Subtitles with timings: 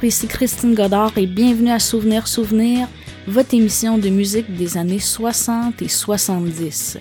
[0.00, 2.86] Ici Christine Godard et bienvenue à Souvenir Souvenir,
[3.26, 6.98] votre émission de musique des années 60 et 70.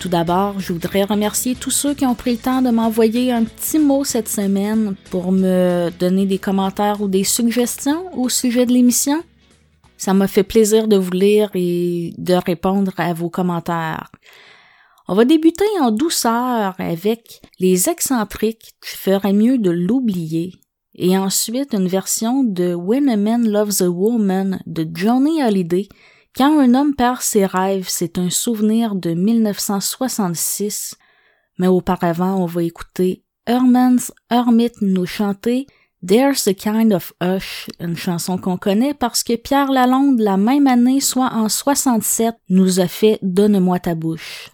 [0.00, 3.44] Tout d'abord, je voudrais remercier tous ceux qui ont pris le temps de m'envoyer un
[3.44, 8.72] petit mot cette semaine pour me donner des commentaires ou des suggestions au sujet de
[8.72, 9.22] l'émission.
[9.98, 14.10] Ça m'a fait plaisir de vous lire et de répondre à vos commentaires.
[15.08, 20.54] On va débuter en douceur avec Les excentriques, tu ferais mieux de l'oublier,
[20.98, 25.88] et ensuite une version de When a Man Loves a Woman de Johnny Hallyday.
[26.36, 30.96] Quand un homme perd ses rêves, c'est un souvenir de 1966,
[31.58, 35.66] mais auparavant on va écouter Herman's Hermit nous chanter
[36.06, 40.66] There's a Kind of Hush, une chanson qu'on connaît parce que Pierre Lalonde, la même
[40.66, 44.50] année, soit en 67, nous a fait Donne-moi ta bouche.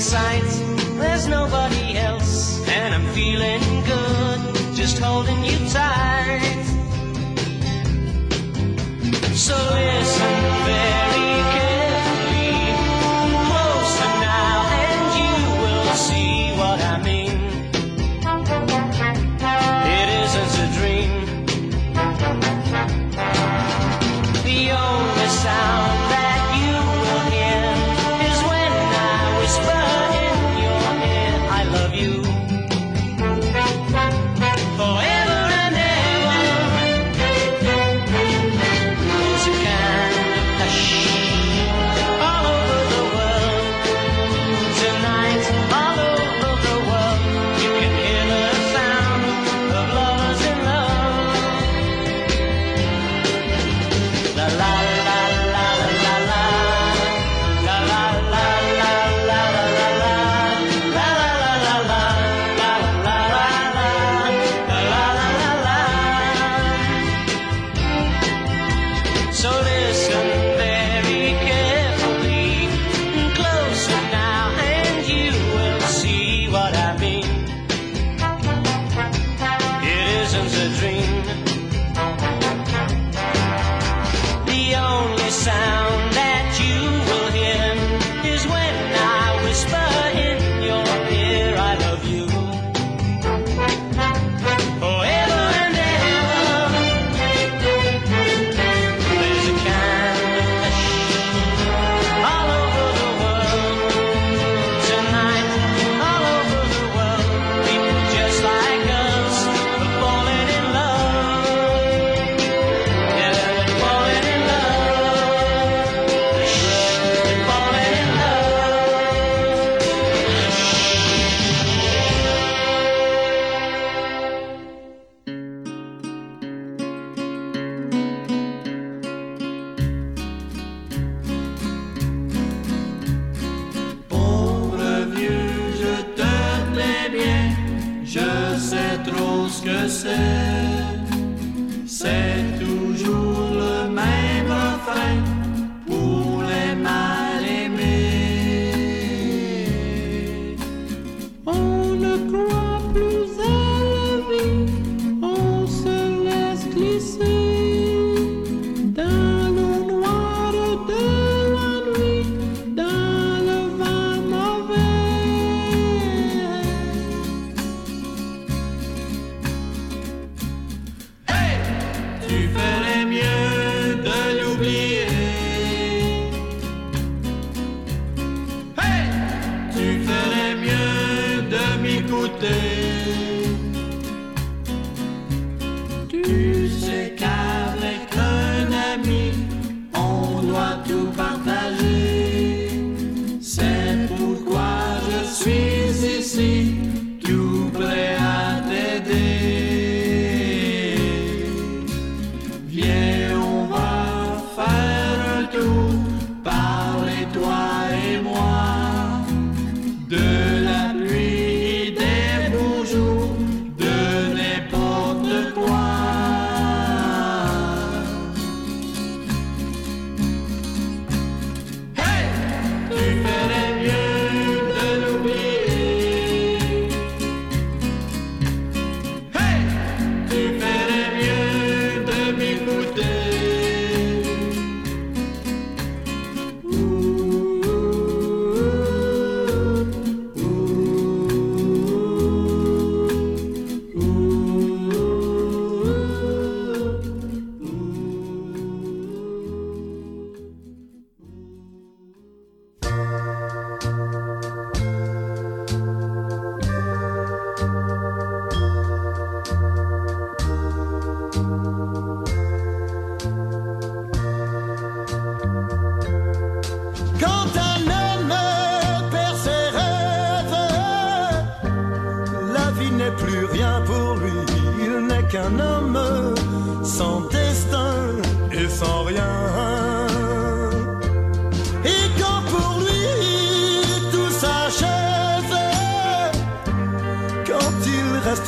[0.00, 0.42] sight.
[0.98, 6.64] There's nobody else, and I'm feeling good, just holding you tight.
[9.34, 10.59] So listen.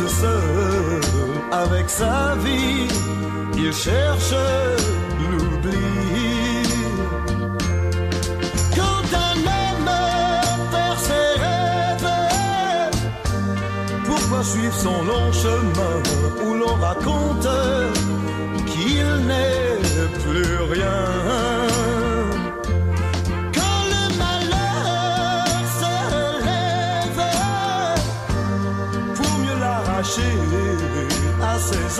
[0.08, 1.00] Seul
[1.52, 2.88] avec sa vie,
[3.56, 4.34] il cherche
[5.30, 5.78] l'oubli.
[8.76, 9.90] Quand un homme
[10.70, 12.12] perd ses rêves,
[14.06, 15.96] pourquoi suivre son long chemin
[16.44, 17.48] où l'on raconte
[18.66, 19.78] qu'il n'est
[20.24, 22.01] plus rien?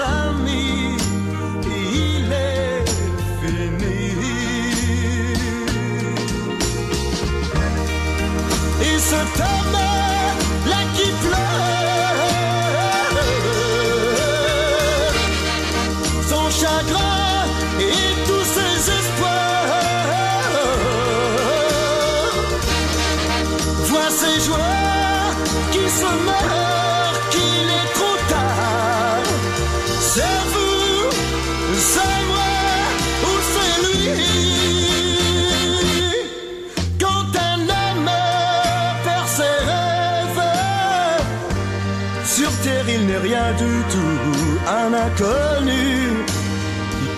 [0.00, 0.96] Amis,
[1.66, 2.84] il est
[3.40, 3.92] fini.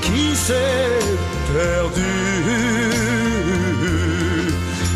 [0.02, 0.99] Qui s'est
[1.52, 2.14] perdu.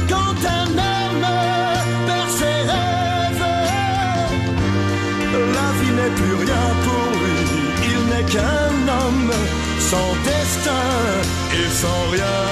[0.09, 1.27] Quand un homme
[2.07, 3.49] perd ses rêves,
[5.57, 7.39] la vie n'est plus rien pour lui,
[7.93, 9.33] il n'est qu'un homme
[9.79, 10.87] sans destin
[11.55, 12.48] et sans rien.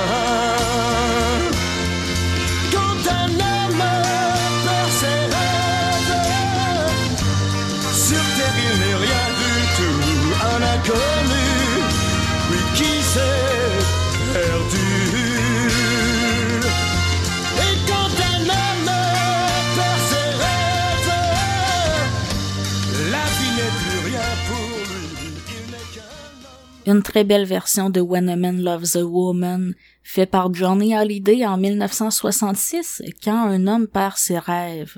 [26.86, 29.74] Une très belle version de When a Man Loves a Woman,
[30.04, 34.96] fait par Johnny Hallyday en 1966, quand un homme perd ses rêves.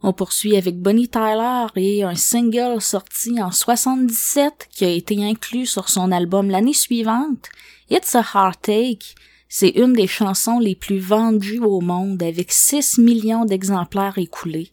[0.00, 5.66] On poursuit avec Bonnie Tyler et un single sorti en 77 qui a été inclus
[5.66, 7.50] sur son album l'année suivante,
[7.90, 9.14] It's a Heartache.
[9.50, 14.70] C'est une des chansons les plus vendues au monde avec 6 millions d'exemplaires écoulés.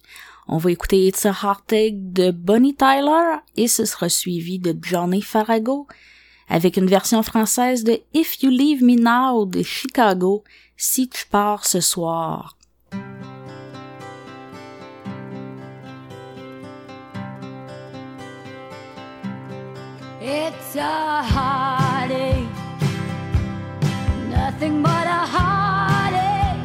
[0.47, 5.21] On va écouter It's a Heartache de Bonnie Tyler et ce sera suivi de Johnny
[5.21, 5.87] Farago
[6.47, 10.43] avec une version française de If You Leave Me Now de Chicago,
[10.77, 12.57] si tu pars ce soir.
[20.21, 22.47] It's a heartache,
[24.29, 26.55] nothing but a heartache.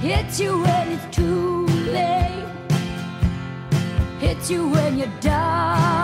[0.00, 2.46] Hits you when it's too late,
[4.20, 6.01] hits you when you're down.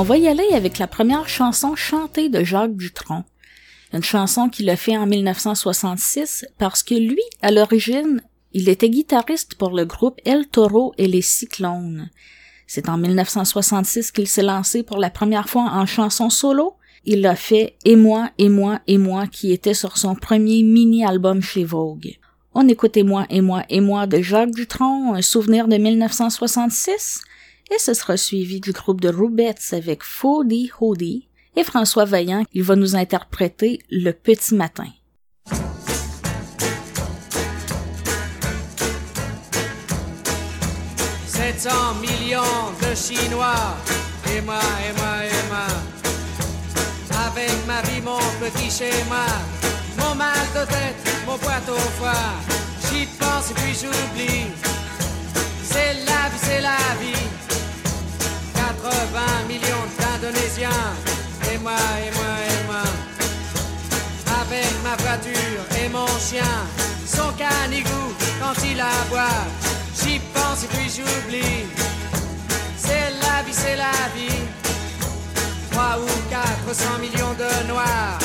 [0.00, 3.24] On va y aller avec la première chanson chantée de Jacques Dutronc.
[3.92, 9.56] Une chanson qu'il a fait en 1966 parce que lui, à l'origine, il était guitariste
[9.56, 12.10] pour le groupe El Toro et les Cyclones.
[12.68, 16.76] C'est en 1966 qu'il s'est lancé pour la première fois en chanson solo.
[17.04, 21.42] Il a fait Et moi, et moi, et moi qui était sur son premier mini-album
[21.42, 22.18] chez Vogue.
[22.54, 27.22] On écoute Et moi, et moi, et moi de Jacques Dutronc, un souvenir de 1966,
[27.70, 32.62] et ce sera suivi du groupe de Roubettes avec Fody Hody, et François Vaillant, il
[32.62, 34.86] va nous interpréter Le Petit Matin.
[41.26, 43.74] 700 millions de Chinois.
[44.32, 45.66] Et moi, et moi, et moi.
[47.26, 49.26] Avec ma vie, mon petit schéma.
[49.98, 50.96] Mon mal de tête,
[51.26, 52.12] mon boîte au foie.
[52.88, 54.46] J'y pense et puis j'oublie.
[55.64, 57.37] C'est la vie, c'est la vie.
[58.82, 60.86] 80 millions d'Indonésiens.
[61.52, 61.72] Et moi,
[62.04, 62.84] et moi, et moi.
[64.40, 66.56] Avec ma voiture et mon chien.
[67.06, 69.44] Son canigou quand il aboie.
[70.00, 71.66] J'y pense et puis j'oublie.
[72.76, 74.42] C'est la vie, c'est la vie.
[75.70, 78.18] Trois ou quatre cents millions de noirs.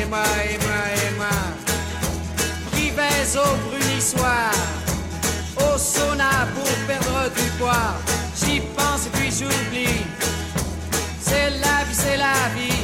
[0.00, 1.60] Et moi, et moi, et moi.
[2.96, 4.52] Baise au brunissoir.
[5.56, 7.94] Au sauna pour perdre du poids.
[8.50, 10.02] J'y pense et puis j'oublie.
[11.20, 12.82] C'est la vie, c'est la vie.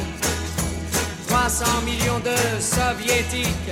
[1.27, 2.21] 300 millions
[2.59, 3.69] soviétique.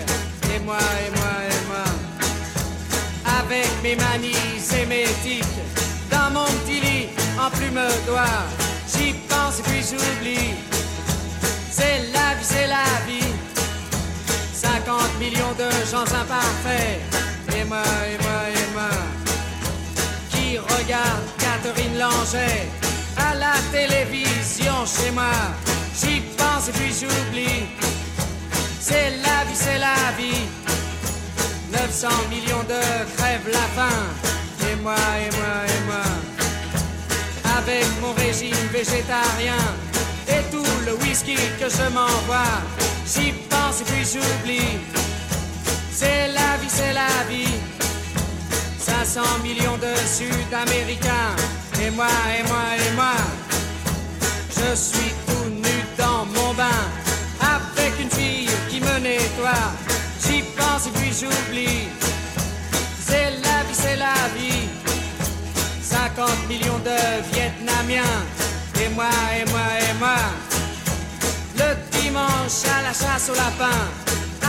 [0.54, 1.86] Et moi, et moi, et moi.
[3.40, 5.46] Avec mes manies sémétiques.
[6.12, 7.08] Dans mon petit lit,
[7.40, 8.44] en plume d'oie.
[8.92, 10.54] J'y pense et puis j'oublie.
[11.72, 13.32] C'est la vie, c'est la vie.
[14.54, 17.00] 50 millions de gens imparfaits.
[17.58, 18.90] Et moi, et moi, et moi.
[20.30, 21.35] Qui regarde
[21.65, 22.69] Catherine Langer
[23.17, 25.34] à la télévision chez moi.
[25.99, 27.65] J'y pense et puis j'oublie.
[28.80, 30.45] C'est la vie, c'est la vie.
[31.71, 32.80] 900 millions de
[33.17, 34.04] crèves la faim.
[34.69, 36.06] Et moi, et moi, et moi.
[37.58, 39.63] Avec mon régime végétarien
[40.28, 42.62] et tout le whisky que je m'envoie.
[43.08, 44.78] J'y pense et puis j'oublie.
[45.91, 47.60] C'est la vie, c'est la vie.
[49.06, 51.36] 500 millions de Sud-Américains.
[51.80, 53.13] Et moi, et moi, et moi.
[54.50, 56.82] Je suis tout nu dans mon bain.
[57.39, 59.70] Avec une fille qui me nettoie.
[60.26, 61.88] J'y pense et puis j'oublie.
[63.08, 64.68] C'est la vie, c'est la vie.
[65.84, 66.98] 50 millions de
[67.32, 68.18] Vietnamiens.
[68.84, 70.18] Et moi, et moi, et moi.
[71.58, 74.05] Le dimanche à la chasse au lapin.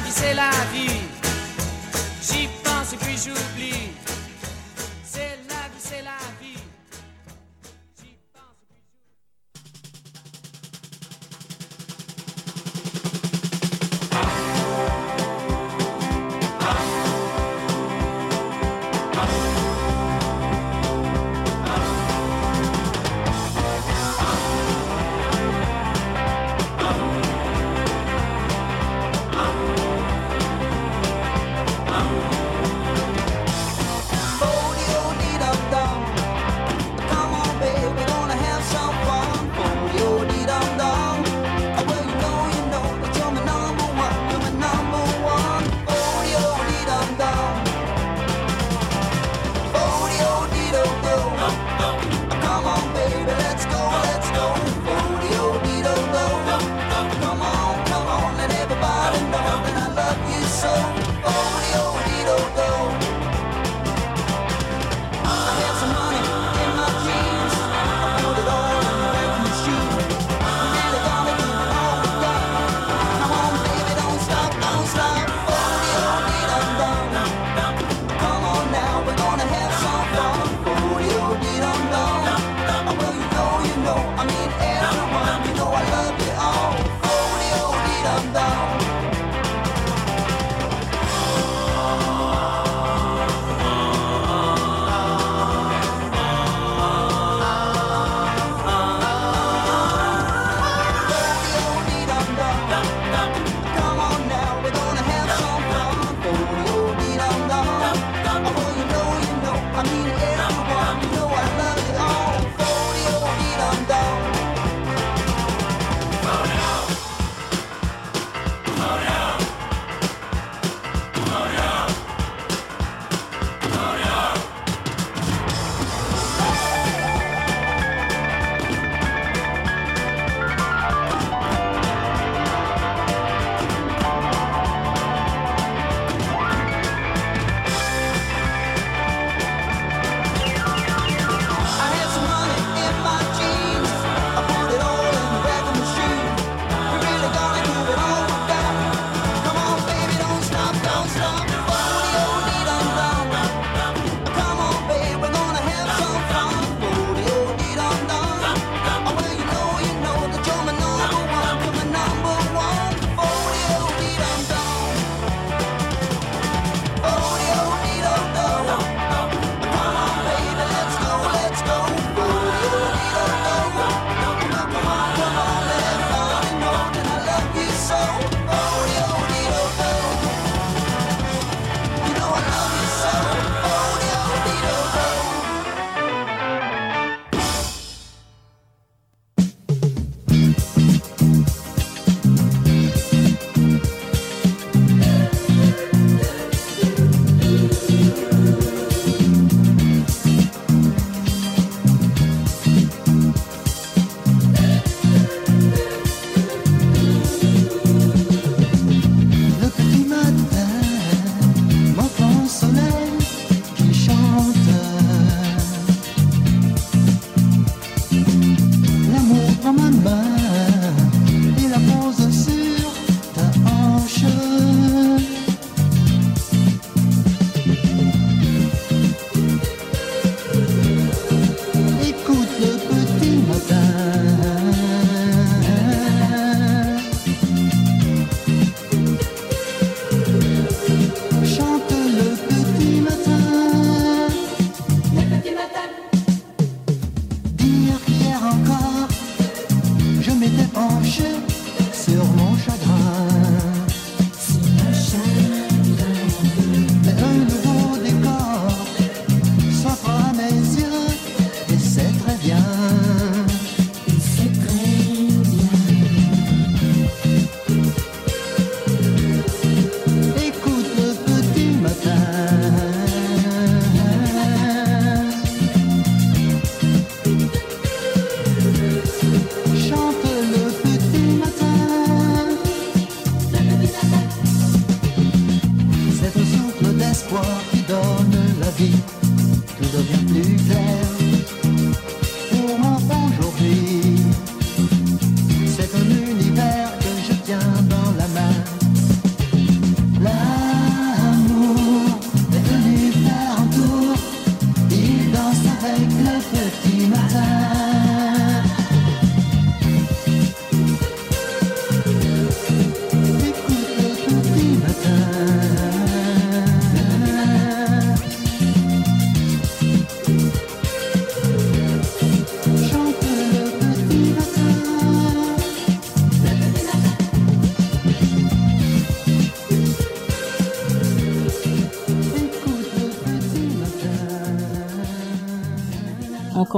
[0.00, 1.00] vie, c'est la vie.
[2.22, 3.92] J'y pense et puis j'oublie.
[5.04, 6.27] C'est la vie, c'est la vie.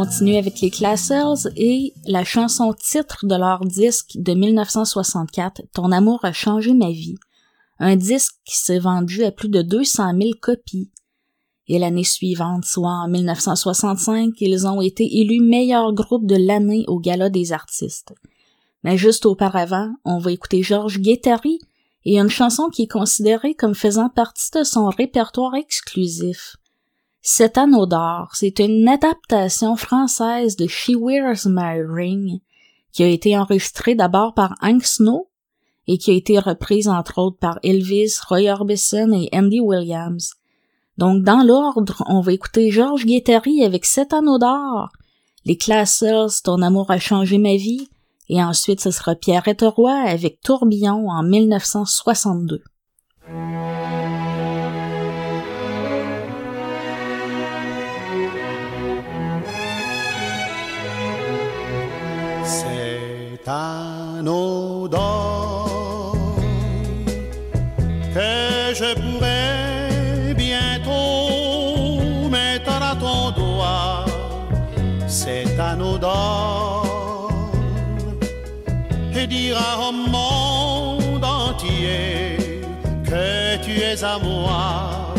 [0.01, 6.21] Continue avec les Classers et la chanson titre de leur disque de 1964, Ton amour
[6.23, 7.17] a changé ma vie.
[7.79, 10.91] Un disque qui s'est vendu à plus de 200 000 copies.
[11.67, 16.99] Et l'année suivante, soit en 1965, ils ont été élus meilleur groupe de l'année au
[16.99, 18.15] Gala des artistes.
[18.83, 21.59] Mais juste auparavant, on va écouter Georges Guettari
[22.07, 26.57] et une chanson qui est considérée comme faisant partie de son répertoire exclusif.
[27.23, 32.41] Cet anneau d'or, c'est une adaptation française de She Wears My Ring,
[32.93, 35.29] qui a été enregistrée d'abord par Hank Snow
[35.87, 40.35] et qui a été reprise entre autres par Elvis, Roy Orbison et Andy Williams.
[40.97, 44.89] Donc dans l'ordre, on va écouter Georges Guettari avec Cet anneau d'or,
[45.45, 47.89] les Classers, Ton amour a changé ma vie,
[48.29, 52.63] et ensuite ce sera Pierrette Roy avec Tourbillon en 1962.
[63.47, 64.89] Un d'or
[68.15, 74.05] que je pourrais bientôt mettre à ton doigt.
[75.07, 77.31] C'est un d'or
[79.15, 82.63] et dire au monde entier
[83.05, 85.15] que tu es à moi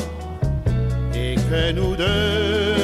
[1.14, 2.81] et que nous deux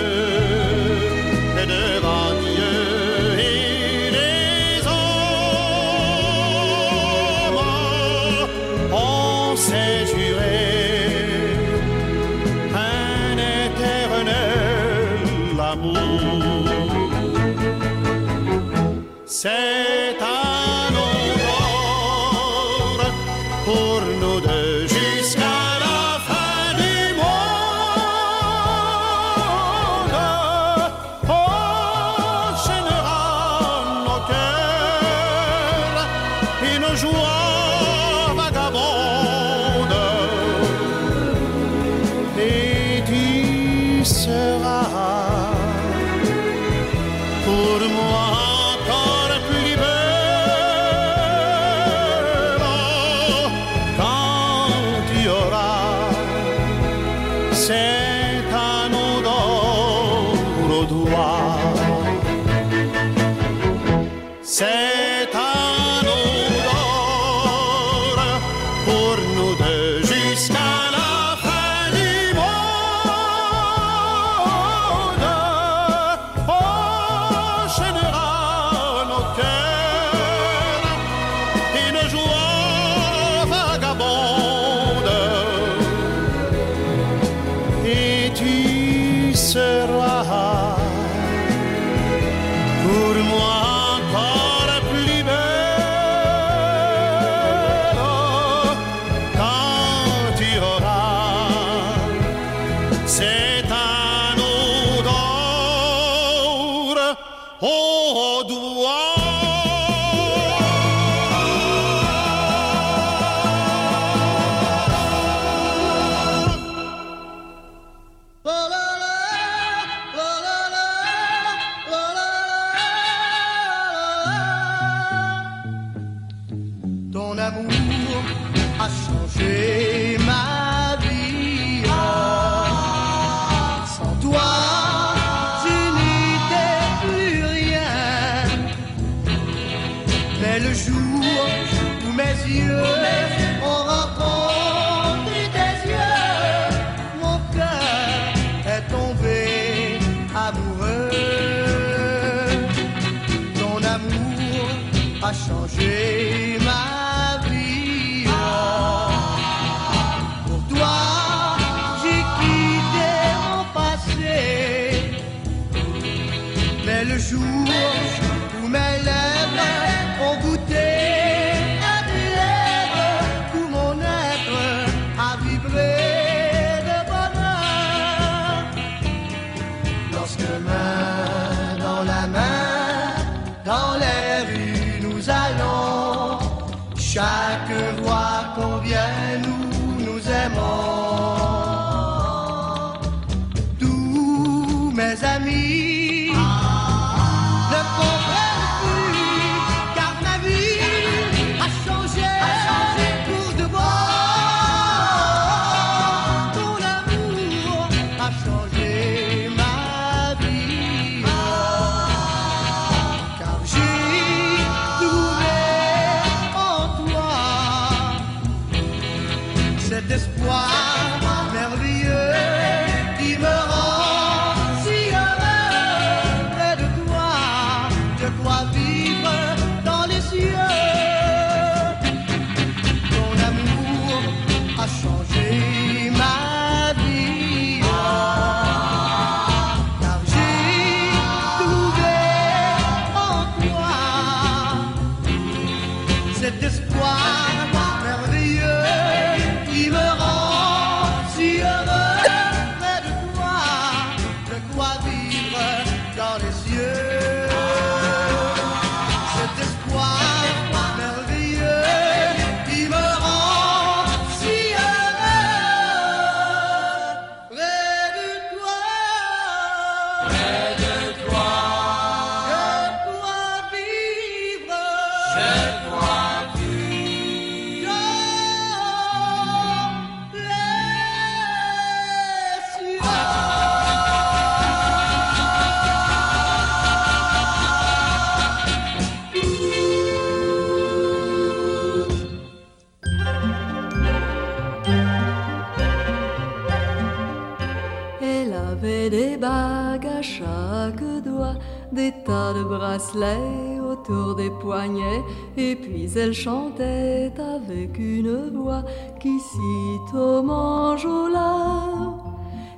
[306.44, 308.84] chantait avec une voix
[309.20, 311.54] qui sitôt m'enjôla.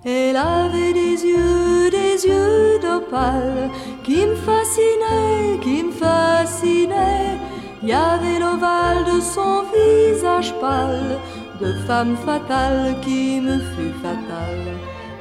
[0.05, 3.69] Elle avait des yeux, des yeux d'opale
[4.03, 7.37] qui me fascinaient, qui me fascinaient.
[7.81, 11.17] Il y avait l'ovale de son visage pâle,
[11.59, 14.69] de femme fatale qui me fut fatale,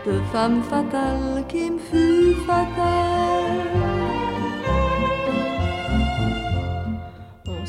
[0.07, 2.98] de femme fatale qui me fut fatale.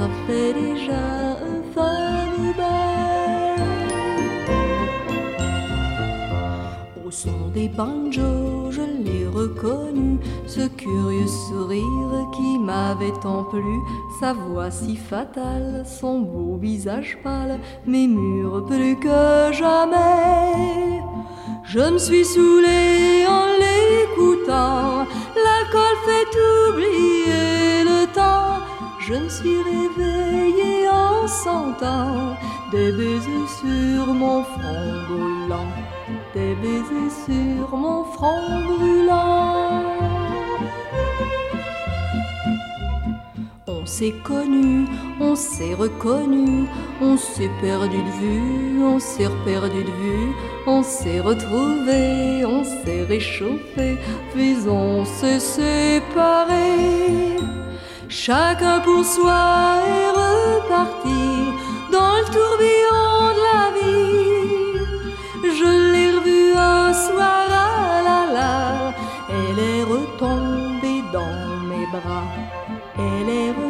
[0.00, 1.02] ça fait déjà
[1.52, 3.60] un fameux bail.
[7.04, 13.76] Au son des banjos, je l'ai reconnu, ce curieux sourire qui m'avait tant plu,
[14.20, 21.02] sa voix si fatale, son beau visage pâle, m'émure plus que jamais.
[21.64, 25.04] Je me suis saoulée en l'écoutant,
[25.44, 26.32] l'alcool fait
[26.70, 27.19] oublier.
[29.10, 32.36] Je me suis réveillée en sentant
[32.70, 35.66] des baisers sur mon front brûlant,
[36.32, 39.82] des baisers sur mon front brûlant.
[43.66, 44.86] On s'est connu,
[45.20, 46.66] on s'est reconnu,
[47.00, 50.32] on s'est perdu de vue, on s'est perdu de vue,
[50.68, 53.96] on s'est retrouvé, on s'est réchauffé,
[54.32, 57.40] puis on s'est séparé.
[58.10, 61.52] Chacun pour soi est reparti
[61.92, 64.80] dans le tourbillon de la vie.
[65.44, 68.94] Je l'ai revue un soir, ah la la,
[69.28, 72.26] elle est retombée dans mes bras.
[72.98, 73.69] Elle est retombée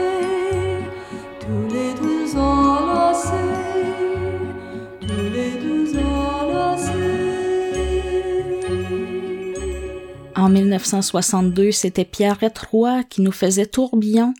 [10.51, 14.33] 1962, c'était Pierrette Roy qui nous faisait Tourbillon,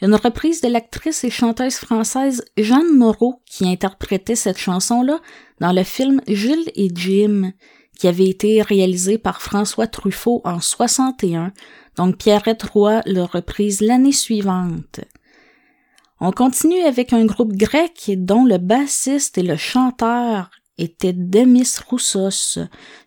[0.00, 5.20] une reprise de l'actrice et chanteuse française Jeanne Moreau qui interprétait cette chanson-là
[5.60, 7.52] dans le film Jules et Jim,
[7.98, 11.52] qui avait été réalisé par François Truffaut en 61,
[11.96, 15.00] donc Pierrette Roy le reprise l'année suivante.
[16.20, 22.58] On continue avec un groupe grec dont le bassiste et le chanteur étaient Demis Roussos.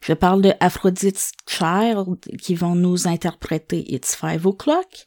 [0.01, 5.05] Je parle de Aphrodite Child qui vont nous interpréter It's Five O'Clock.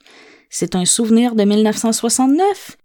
[0.51, 2.77] C'est un souvenir de 1969.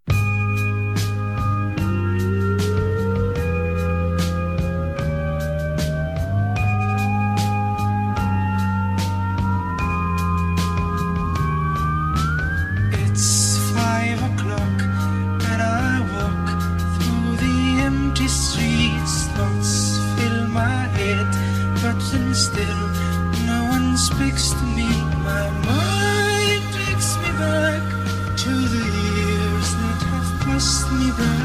[22.35, 22.89] Still
[23.47, 24.89] no one speaks to me.
[25.23, 27.81] My mind takes me back
[28.43, 31.44] to the years that have passed me by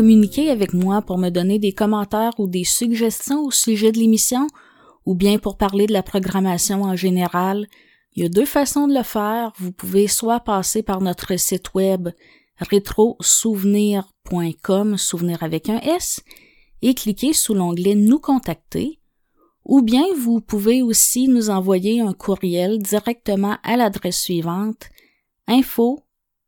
[0.00, 4.46] communiquer avec moi pour me donner des commentaires ou des suggestions au sujet de l'émission
[5.04, 7.66] ou bien pour parler de la programmation en général.
[8.14, 9.52] Il y a deux façons de le faire.
[9.58, 12.08] Vous pouvez soit passer par notre site web
[12.60, 16.22] rétrosouvenir.com, souvenir avec un S,
[16.80, 19.00] et cliquer sous l'onglet Nous contacter,
[19.66, 24.88] ou bien vous pouvez aussi nous envoyer un courriel directement à l'adresse suivante
[25.46, 25.98] info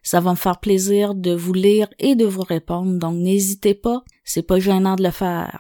[0.02, 4.02] Ça va me faire plaisir de vous lire et de vous répondre, donc n'hésitez pas,
[4.24, 5.58] c'est pas gênant de le faire.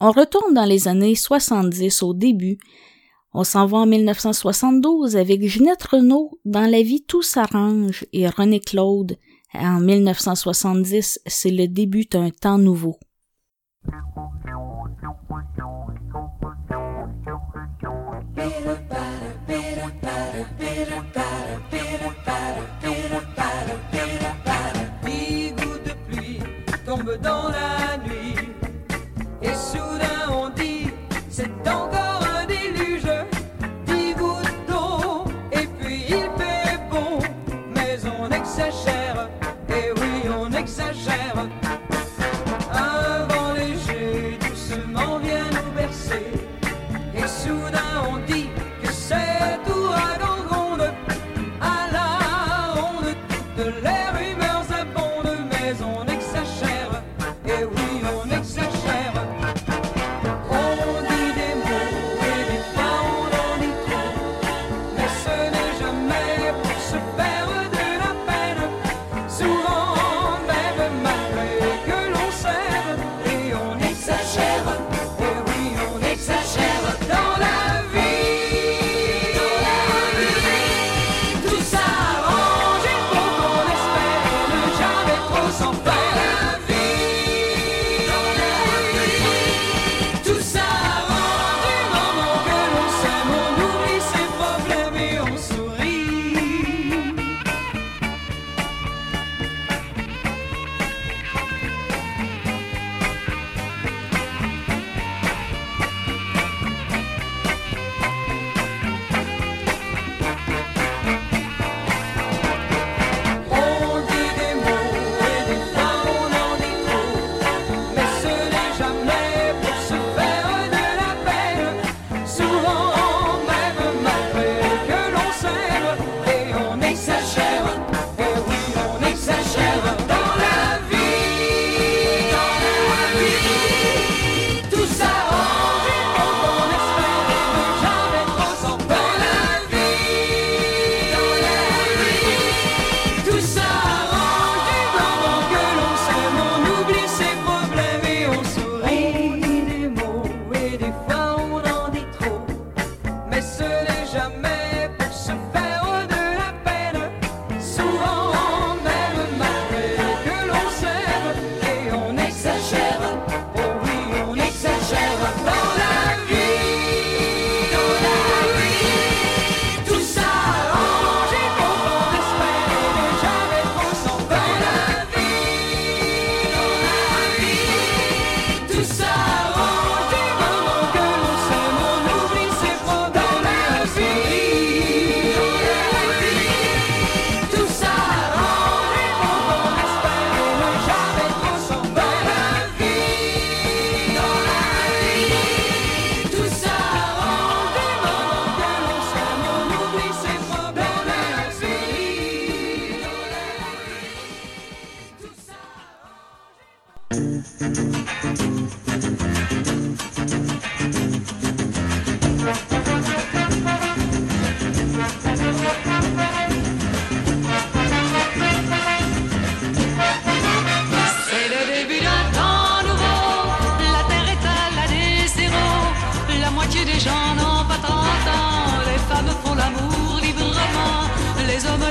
[0.00, 2.58] On retourne dans les années 70 au début
[3.38, 8.60] on s'en va en 1972 avec Ginette Renault dans La vie tout s'arrange et René
[8.60, 9.18] Claude
[9.52, 12.98] en 1970, c'est le début d'un temps nouveau.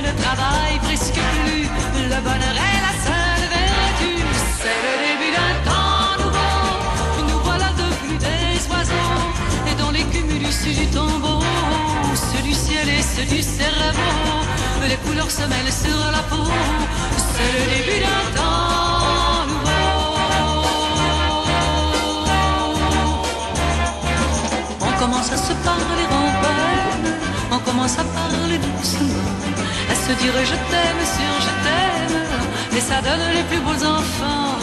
[0.02, 1.68] le travail presque plus,
[2.14, 4.12] le bonheur est la seule vertu.
[4.60, 6.60] C'est le début d'un temps nouveau,
[7.28, 9.20] nous voilà devenus des oiseaux,
[9.70, 11.42] et dans les cumulus du tombeau,
[12.14, 14.38] ceux du ciel et ceux du cerveau,
[14.88, 16.46] les couleurs se mêlent sur la peau.
[17.18, 19.86] C'est le début d'un temps nouveau.
[24.82, 27.14] On commence à se parler en peine,
[27.52, 29.35] on commence à parler doucement
[30.06, 32.78] sur je t'aime, sur je t'aime.
[32.78, 34.58] Et ça donne les plus beaux enfants.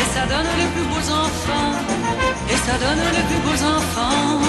[0.00, 1.72] Et ça donne les plus beaux enfants.
[2.48, 4.40] Et ça donne les plus beaux enfants.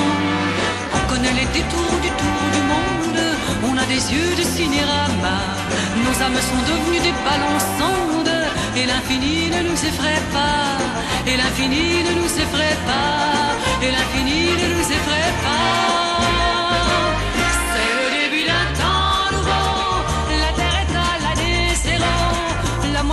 [0.96, 3.22] On connaît les détours du tour du monde.
[3.70, 5.38] On a des yeux de cinérama.
[6.04, 8.38] Nos âmes sont devenues des ballons sondes.
[8.78, 10.80] Et l'infini ne nous effraie pas.
[11.28, 13.86] Et l'infini ne nous effraie pas.
[13.86, 15.91] Et l'infini ne nous effraie pas.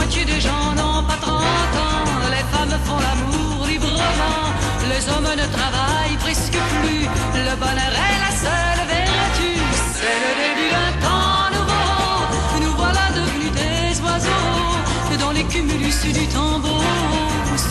[0.08, 2.08] Moitié des gens n'ont pas 30 ans.
[2.30, 4.40] Les femmes font l'amour librement.
[4.88, 7.04] Les hommes ne travaillent presque plus.
[7.34, 9.50] Le bonheur est la seule vertu.
[9.96, 12.64] C'est le début d'un temps nouveau.
[12.64, 15.18] Nous voilà devenus des oiseaux.
[15.20, 16.82] Dans les cumulus du tambour.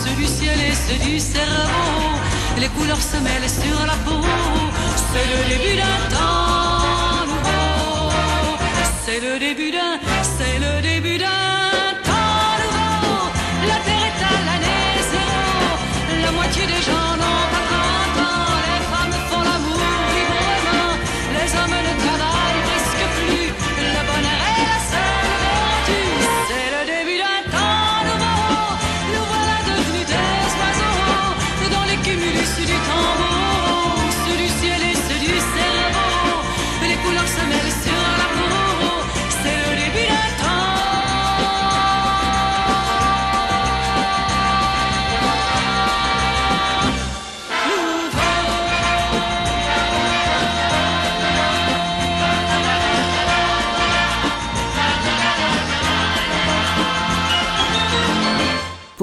[0.04, 2.20] Ceux du ciel et ceux du cerveau.
[2.60, 4.22] Les couleurs se mêlent sur la peau.
[5.10, 8.12] C'est le début d'un temps nouveau.
[9.04, 11.47] C'est le début d'un, c'est le début d'un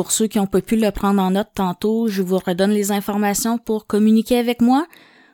[0.05, 2.91] Pour ceux qui ont pas pu le prendre en note tantôt, je vous redonne les
[2.91, 4.85] informations pour communiquer avec moi.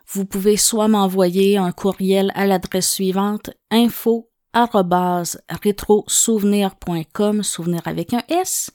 [0.07, 8.71] Vous pouvez soit m'envoyer un courriel à l'adresse suivante info rétrosouvenir.com, souvenir avec un S,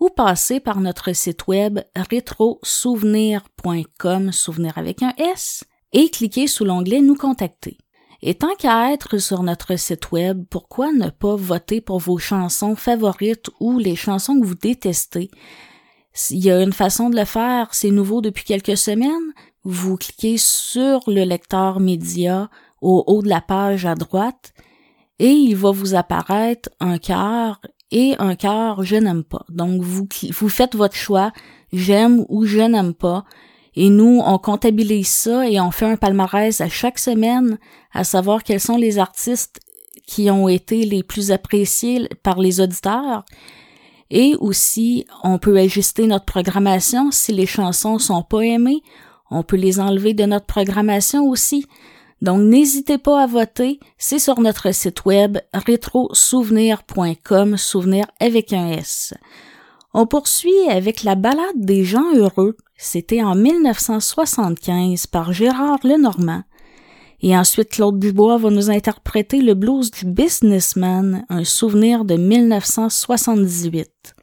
[0.00, 5.62] ou passer par notre site web rétrosouvenir.com, souvenir avec un S,
[5.92, 7.78] et cliquer sous l'onglet Nous contacter.
[8.20, 12.74] Et tant qu'à être sur notre site web, pourquoi ne pas voter pour vos chansons
[12.74, 15.30] favorites ou les chansons que vous détestez?
[16.30, 19.32] Il y a une façon de le faire, c'est nouveau depuis quelques semaines.
[19.62, 22.50] Vous cliquez sur le lecteur média
[22.80, 24.52] au haut de la page à droite
[25.20, 27.60] et il va vous apparaître un cœur
[27.90, 29.44] et un cœur je n'aime pas.
[29.48, 31.32] Donc vous, vous faites votre choix,
[31.72, 33.24] j'aime ou je n'aime pas.
[33.80, 37.58] Et nous, on comptabilise ça et on fait un palmarès à chaque semaine
[37.92, 39.60] à savoir quels sont les artistes
[40.04, 43.24] qui ont été les plus appréciés par les auditeurs.
[44.10, 48.82] Et aussi, on peut ajuster notre programmation si les chansons sont pas aimées.
[49.30, 51.64] On peut les enlever de notre programmation aussi.
[52.20, 53.78] Donc, n'hésitez pas à voter.
[53.96, 59.14] C'est sur notre site web rétrosouvenir.com, souvenir avec un S.
[59.94, 62.58] On poursuit avec la balade des gens heureux.
[62.76, 66.42] C'était en 1975 par Gérard Lenormand.
[67.20, 74.14] Et ensuite, Claude Dubois va nous interpréter le blues du businessman, un souvenir de 1978.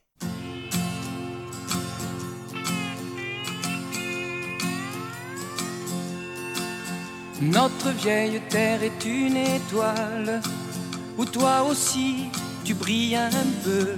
[7.42, 10.42] Notre vieille terre est une étoile
[11.18, 12.26] où toi aussi
[12.64, 13.30] tu brilles un
[13.64, 13.98] peu.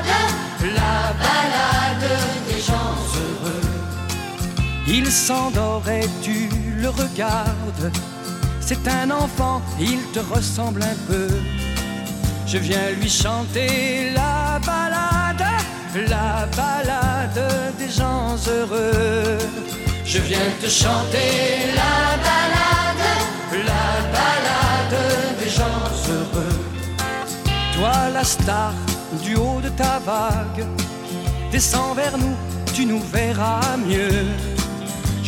[4.93, 7.91] Il s'endort et tu le regardes.
[8.59, 11.29] C'est un enfant, il te ressemble un peu.
[12.45, 15.47] Je viens lui chanter la balade,
[16.09, 19.37] la balade des gens heureux.
[20.03, 23.07] Je viens te chanter la balade,
[23.71, 23.87] la
[24.17, 26.59] balade des gens heureux.
[27.75, 28.73] Toi la star
[29.23, 30.65] du haut de ta vague,
[31.49, 32.35] descends vers nous,
[32.73, 34.27] tu nous verras mieux.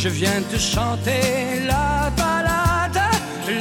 [0.04, 3.00] Je viens te chanter la balade,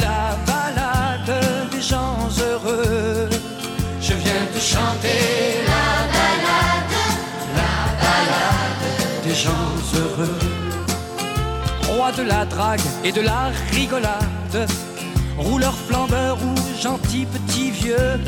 [0.02, 3.30] la balade des gens heureux.
[4.02, 5.22] Je viens te chanter
[5.72, 5.88] la
[6.18, 6.98] balade,
[7.60, 10.40] la balade des gens heureux.
[11.88, 14.68] Roi de la drague et de la rigolade,
[15.38, 18.20] rouleur flambeur ou gentil petit vieux.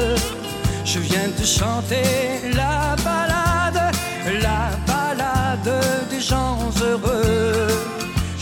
[0.85, 2.05] Je viens te chanter
[2.53, 3.93] la balade,
[4.41, 7.94] la balade des gens heureux.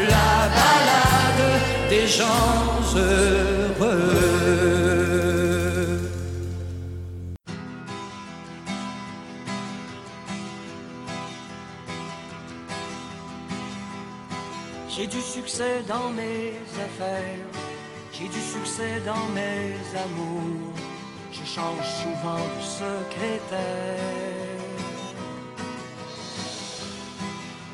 [0.00, 2.26] la balade des gens
[2.96, 4.34] heureux.
[14.88, 16.54] J'ai du succès dans mes
[16.86, 17.46] affaires,
[18.12, 19.74] j'ai du succès dans mes
[20.04, 20.72] amours.
[21.32, 24.34] Je change souvent de secrétaire.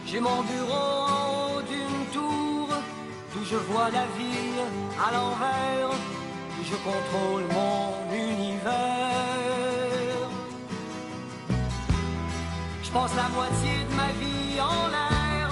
[0.06, 1.49] J'ai mon bureau
[3.32, 4.62] d'où je vois la ville
[5.04, 5.90] à l'envers,
[6.58, 8.70] où je contrôle mon univers.
[12.82, 15.48] Je passe la moitié de ma vie en l'air,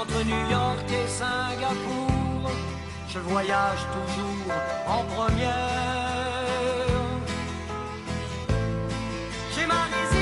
[0.00, 2.50] entre New York et Singapour.
[3.08, 4.54] Je voyage toujours
[4.86, 5.90] en première.
[9.52, 10.19] J'ai ma résidence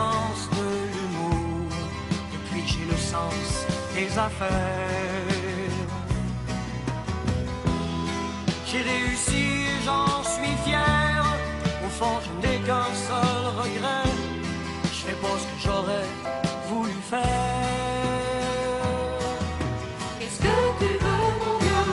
[0.00, 1.68] sens de l'humour
[2.34, 3.48] depuis que j'ai le sens
[3.96, 5.36] des affaires.
[8.68, 11.20] J'ai réussi et j'en suis fier.
[11.86, 14.10] Au fond, je n'ai qu'un seul regret.
[14.94, 16.08] Je fais pas ce que j'aurais
[16.70, 18.80] voulu faire.
[20.18, 21.84] Qu'est-ce que tu veux, mon Dieu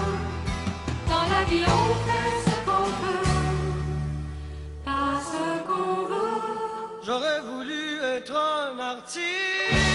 [1.12, 3.30] Dans la vie, on fait ce qu'on veut,
[4.88, 6.44] pas ce qu'on veut.
[7.06, 7.77] J'aurais voulu
[8.76, 9.87] être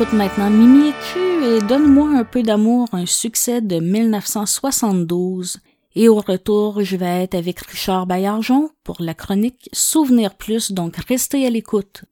[0.00, 5.58] écoute maintenant Mimi Q et Donne-moi un peu d'amour, un succès de 1972.
[5.94, 10.96] Et au retour, je vais être avec Richard Baillargeon pour la chronique Souvenir Plus, donc
[10.96, 12.04] restez à l'écoute.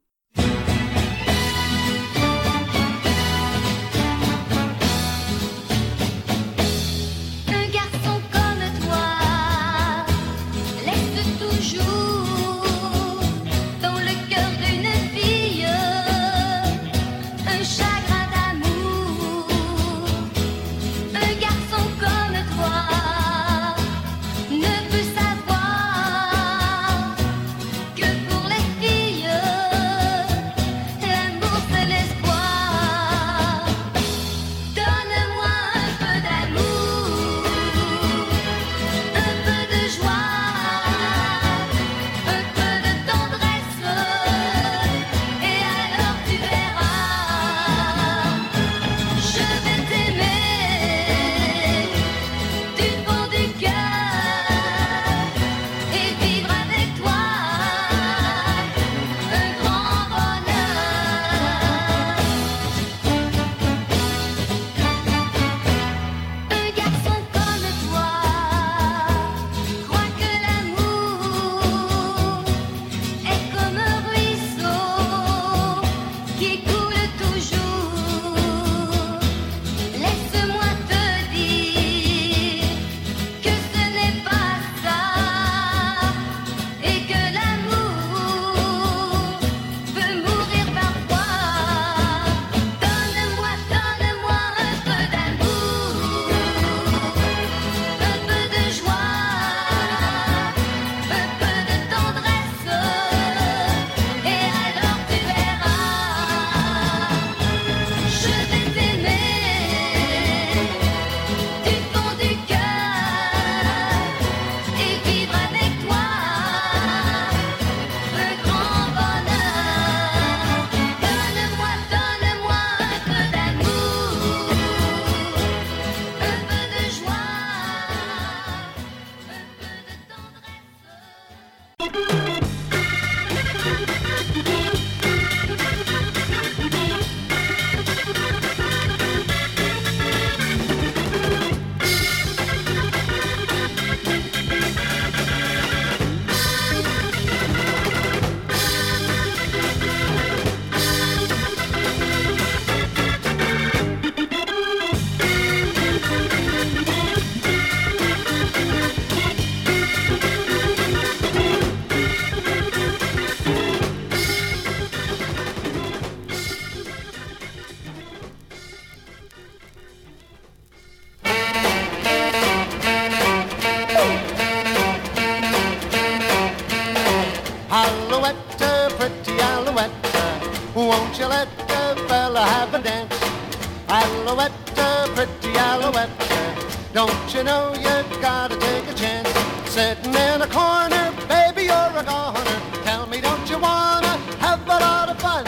[186.99, 189.29] Don't you know you gotta take a chance?
[189.69, 192.59] Sitting in a corner, baby, you're a goner.
[192.83, 195.45] Tell me, don't you wanna have a lot of fun?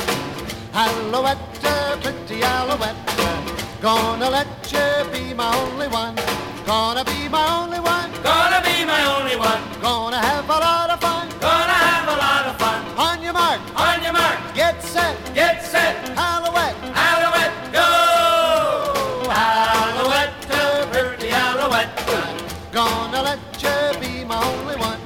[0.73, 1.37] Alouette,
[2.01, 2.95] pretty Alouette,
[3.81, 4.47] gonna let
[23.31, 25.00] Let you be my only one.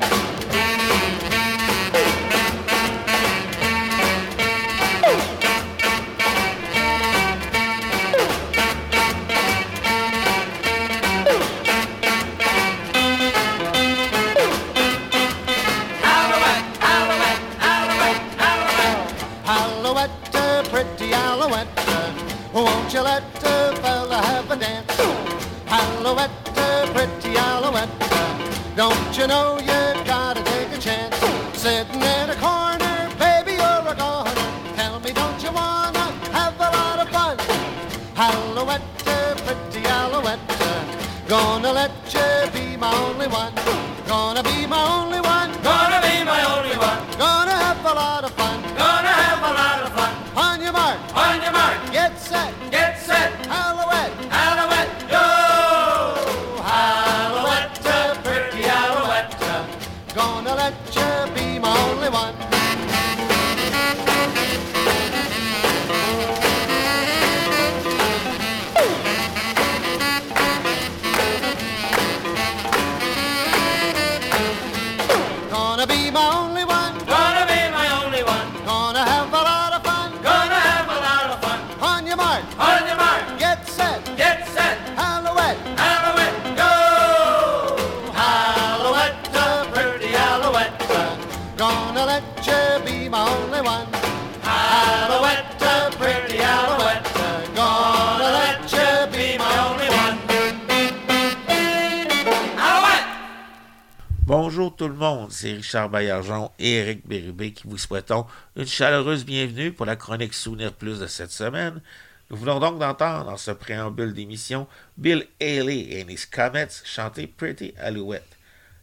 [105.36, 108.26] C'est Richard Baillargeon et Éric Bérubé qui vous souhaitons
[108.56, 111.82] une chaleureuse bienvenue pour la chronique Souvenir Plus de cette semaine.
[112.30, 114.66] Nous voulons donc d'entendre dans ce préambule d'émission
[114.98, 118.38] Bill Haley and his Comets chanter Pretty Alouette.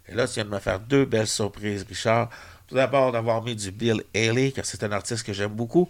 [0.06, 2.28] Et là, tu viens de me faire deux belles surprises, Richard.
[2.68, 5.88] Tout d'abord, d'avoir mis du Bill Haley, car c'est un artiste que j'aime beaucoup.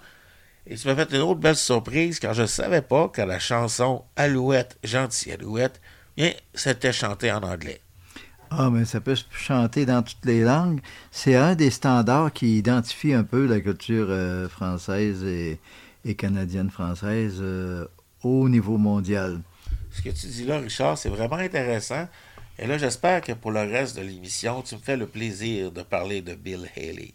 [0.65, 3.41] Et tu m'as fait une autre belle surprise, car je ne savais pas que la
[3.41, 5.81] chanson Alouette, gentille Alouette,
[6.17, 7.81] bien, c'était chanté en anglais.
[8.59, 10.81] Ah, mais ça peut se chanter dans toutes les langues.
[11.11, 15.59] C'est un des standards qui identifie un peu la culture euh, française et,
[16.05, 17.87] et canadienne-française euh,
[18.23, 19.41] au niveau mondial.
[19.91, 22.07] Ce que tu dis là, Richard, c'est vraiment intéressant.
[22.59, 25.83] Et là, j'espère que pour le reste de l'émission, tu me fais le plaisir de
[25.83, 27.13] parler de Bill Haley.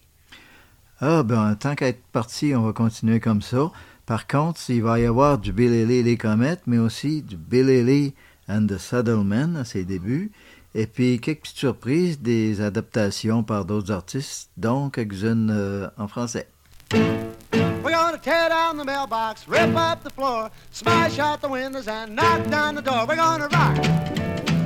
[0.99, 3.71] Ah, ben, tant qu'à être parti, on va continuer comme ça.
[4.07, 7.37] Par contre, il va y avoir du Bill Haley et les Comètes, mais aussi du
[7.37, 8.13] Bill Haley
[8.49, 10.31] and the Saddlemen à ses débuts.
[10.79, 16.47] Et puis quelques petites surprises, des adaptations par d'autres artistes, dont quelques-unes euh, en français.
[16.93, 22.15] We're gonna tear down the mailbox, rip up the floor, smash out the windows and
[22.15, 23.07] knock down the door.
[23.07, 23.75] We're gonna rock,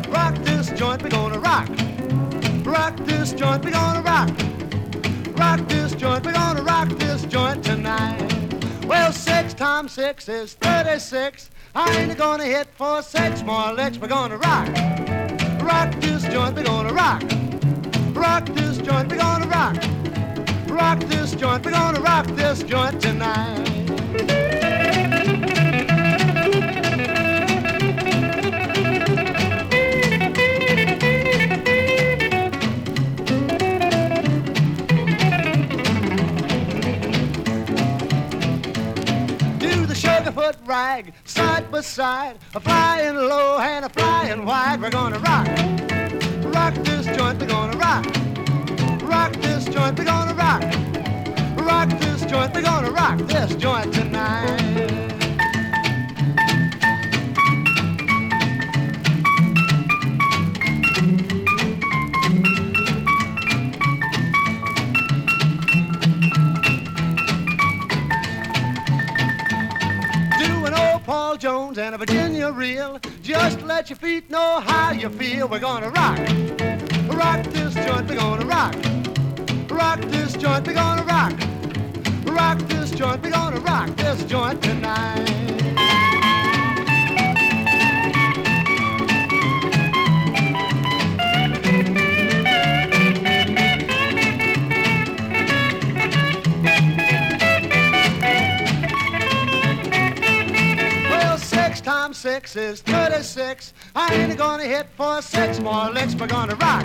[0.09, 1.01] rock this joint.
[1.01, 1.69] We're gonna rock,
[2.65, 3.63] rock this joint.
[3.63, 4.29] We're gonna rock,
[5.39, 6.25] rock this joint.
[6.25, 8.19] We're gonna rock this joint tonight.
[8.85, 11.51] Well, six times six is thirty-six.
[11.73, 13.97] I ain't gonna hit for six more licks.
[13.97, 14.67] We're gonna rock,
[15.63, 16.55] rock this joint.
[16.55, 17.23] We're gonna rock,
[18.13, 19.09] rock this joint.
[19.09, 19.75] We're gonna rock.
[20.71, 24.40] Rock this joint, we're gonna rock this joint tonight.
[40.31, 44.81] Sugarfoot rag, side by side, a flying low and a flying wide.
[44.81, 45.47] We're gonna rock,
[46.53, 48.05] rock this joint, we're gonna rock.
[49.03, 50.63] Rock this joint, we're gonna rock.
[51.57, 55.20] Rock this joint, we're gonna rock this joint tonight.
[71.41, 72.99] Jones and a Virginia reel.
[73.23, 75.47] Just let your feet know how you feel.
[75.47, 76.19] We're gonna rock.
[77.17, 78.75] Rock this joint, we're gonna rock.
[79.67, 81.33] Rock this joint, we're gonna rock.
[82.25, 85.60] Rock this joint, we're gonna rock this joint tonight.
[102.13, 103.73] Six times six is 36.
[103.95, 106.15] I ain't gonna hit for six more licks.
[106.15, 106.83] We're gonna rock.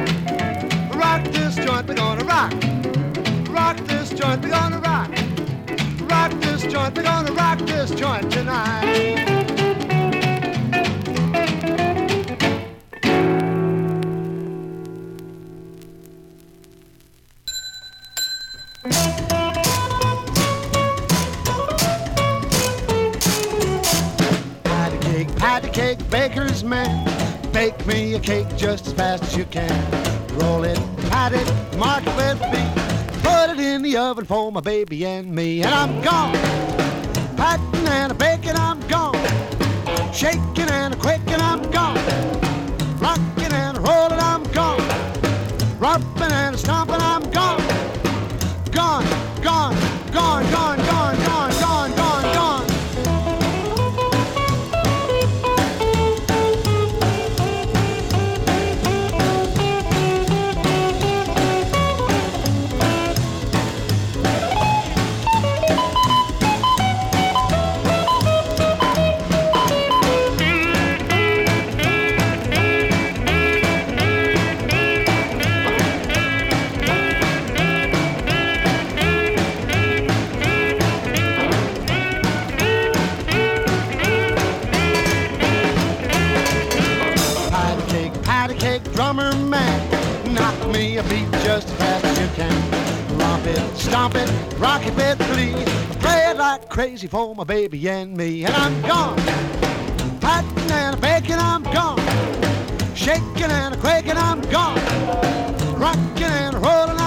[0.95, 2.53] Rock this joint, we're gonna rock.
[3.51, 5.11] Rock this joint, we're gonna rock.
[6.11, 9.56] Rock this joint, we're gonna rock this joint tonight.
[25.61, 27.05] try cake baker's man.
[27.53, 29.71] Bake me a cake just as fast as you can.
[30.35, 30.79] Roll it,
[31.11, 31.47] pat it,
[31.79, 32.63] mark it with me.
[33.23, 35.63] Put it in the oven for my baby and me.
[35.63, 36.35] And I'm gone.
[37.37, 39.15] Patting and a baking, I'm gone.
[40.13, 41.97] Shaking and a quaking, I'm gone.
[42.99, 44.81] Rocking and rolling, I'm gone.
[45.79, 47.63] Rubbing and stomping, I'm gone.
[48.73, 49.07] Gone,
[49.43, 49.77] gone,
[50.13, 50.86] gone, gone.
[91.05, 93.19] Beat just as fast as you can.
[93.19, 95.53] Romp it, stomp it, rock it with glee.
[96.01, 98.45] Play it like crazy for my baby and me.
[98.45, 99.17] And I'm gone.
[100.21, 101.99] Patting and baking, I'm gone.
[102.95, 104.81] Shaking and quaking, I'm gone.
[105.79, 107.06] Rocking and rolling,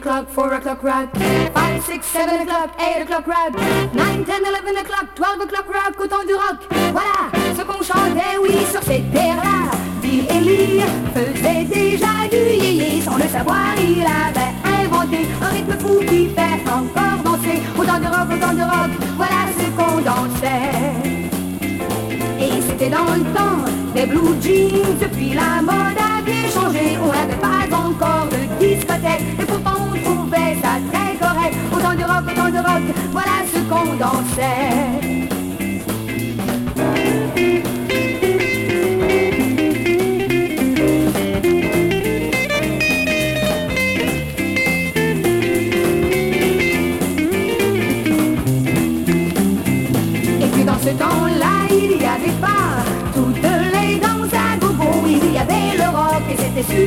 [0.00, 1.08] o'clock, four o'clock rock.
[1.52, 3.52] Five, six, seven o'clock, eight o'clock rock.
[3.92, 6.58] Nine, ten, eleven o'clock, twelve o'clock rock, au temps du rock.
[6.92, 7.20] Voilà
[7.56, 9.70] ce qu'on chantait, oui, sur cette terre-là.
[10.00, 10.80] Bill Haley
[11.14, 13.02] faisait déjà du yéyé.
[13.02, 17.60] Sans le savoir, il avait inventé un rythme fou qui fait encore danser.
[17.78, 21.20] Au temps du rock, au temps du rock, voilà ce qu'on dansait.
[22.40, 23.64] Et c'était dans le temps
[23.94, 26.10] des blue jeans Depuis la mode a
[26.50, 29.22] changé On n'avait pas encore de discothèque.
[29.40, 31.56] Et pourtant on trouvait ça très correct.
[31.72, 34.89] Autant de rock, autant de rock Voilà ce qu'on dansait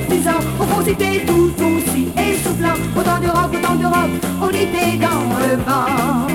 [0.03, 0.39] suffisant.
[0.59, 2.75] Au c'était tout aussi essoufflant.
[2.95, 4.11] Autant de rock, autant de rock,
[4.41, 6.27] on était dans le vent.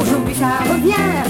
[0.00, 1.25] Aujourd'hui, ça revient,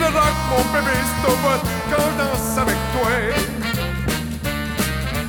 [0.00, 1.22] Le rock, mon bébé, c'est
[1.90, 3.10] quand je danse avec toi.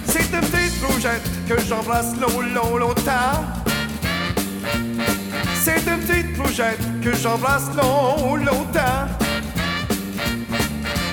[0.06, 3.44] C'est une petite rougette que j'embrasse long, long, longtemps.
[5.62, 9.08] C'est une petite rougette que j'embrasse long, longtemps.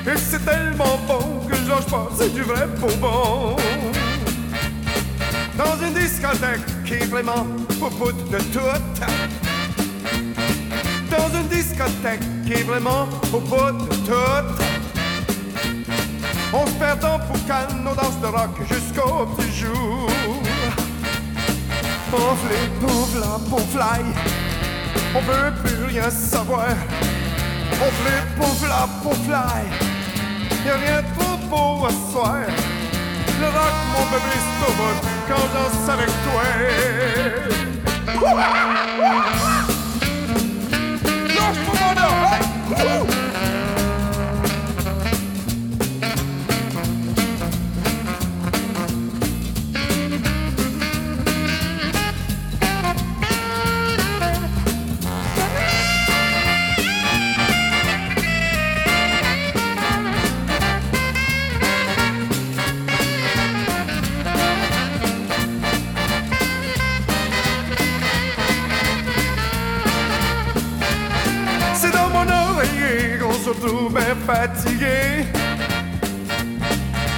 [0.07, 3.57] Et c'est tellement bon que je lâche pas, c'est du vrai bonbon.
[5.57, 7.45] Dans une discothèque qui est vraiment
[7.81, 8.61] bout de tout.
[11.11, 14.47] Dans une discothèque qui est vraiment au bout de tout.
[16.55, 20.11] On se perd dans Poucan, on danse de rock jusqu'au petit jour.
[22.11, 24.03] On flip, on flap, on fly,
[25.15, 26.69] on veut plus rien savoir.
[27.73, 29.65] On flip, on flap, on fly,
[30.65, 32.41] y'a rien de trop beau à soir.
[33.41, 34.75] Le rock, mon bébé, c'est
[35.29, 36.45] quand je danse avec toi.
[41.49, 42.27] Lâche-moi mon nom,
[42.77, 43.28] hey!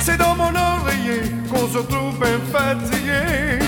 [0.01, 1.21] C'est dans mon oreiller
[1.51, 3.59] qu'on se retrouve bien fatigué.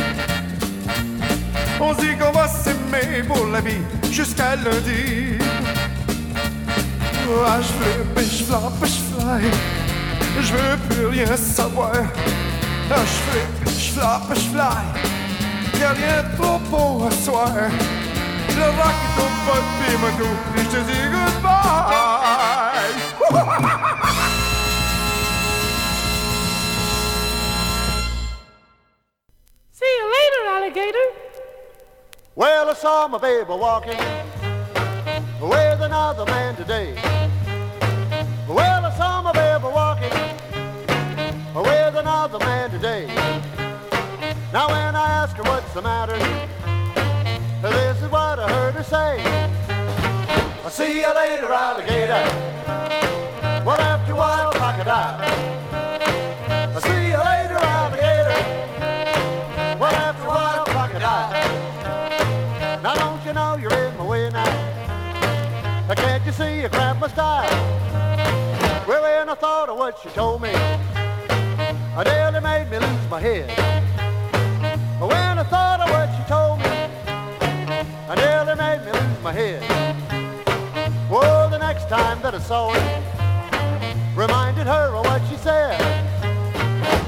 [1.79, 5.37] On dit qu'on va s'aimer pour la vie jusqu'à lundi.
[7.47, 9.51] Ah, je flippe et je flappe, je fly.
[10.41, 11.93] Je veux plus rien savoir.
[12.91, 15.79] Ah, je flippe, je flappe, je fly.
[15.79, 17.53] Y'a rien de trop beau à soir.
[17.53, 22.52] Le rock est au de mon dos et je te dis goodbye.
[23.23, 23.29] See
[29.87, 31.07] you later, alligator.
[32.35, 33.97] Well, I saw my baby walking
[35.41, 36.95] with another man today.
[38.49, 40.11] Well, I saw my baby walking
[41.55, 43.07] with another man today.
[44.53, 46.19] Now, when I ask her what's the matter,
[47.63, 49.62] this is what I heard her say.
[50.65, 52.23] I'll see you later, alligator.
[53.65, 55.21] Well, after a crocodile.
[56.73, 58.41] I'll see you later, alligator.
[59.81, 61.33] Well, after a while, crocodile.
[62.81, 64.63] Now don't you know you're in my way now?
[65.97, 67.51] Can't you see you grab my style?
[68.87, 73.21] Well, when I thought of what she told me, I nearly made me lose my
[73.21, 73.49] head.
[75.01, 76.71] But when I thought of what she told me,
[78.09, 79.82] I nearly made me lose my head.
[81.73, 85.81] Next time that I saw her, reminded her of what she said.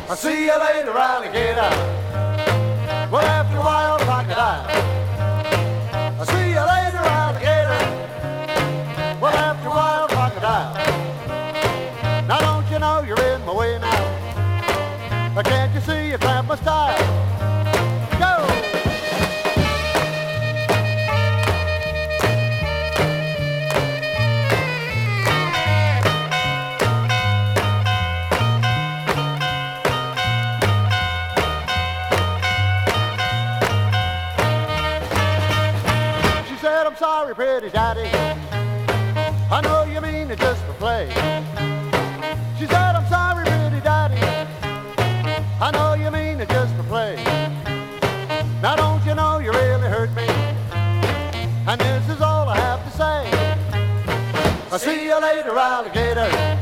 [0.08, 1.68] I'll see you later, alligator.
[3.12, 4.64] Well, after a while, crocodile.
[6.18, 7.82] I'll see you later, alligator.
[9.20, 10.72] Well, after a while, crocodile.
[12.26, 15.42] Now don't you know you're in my way now?
[15.42, 17.33] Can't you see you grab my style?
[37.70, 38.10] Pretty daddy.
[39.50, 41.08] I know you mean it just for play.
[42.58, 44.20] She said, I'm sorry, pretty daddy.
[45.60, 47.16] I know you mean it just for play.
[48.60, 50.26] Now don't you know you really hurt me?
[51.66, 53.30] And this is all I have to say.
[54.70, 56.53] I'll see you later, alligator.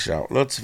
[0.00, 0.24] Richard.
[0.30, 0.62] Là, tu,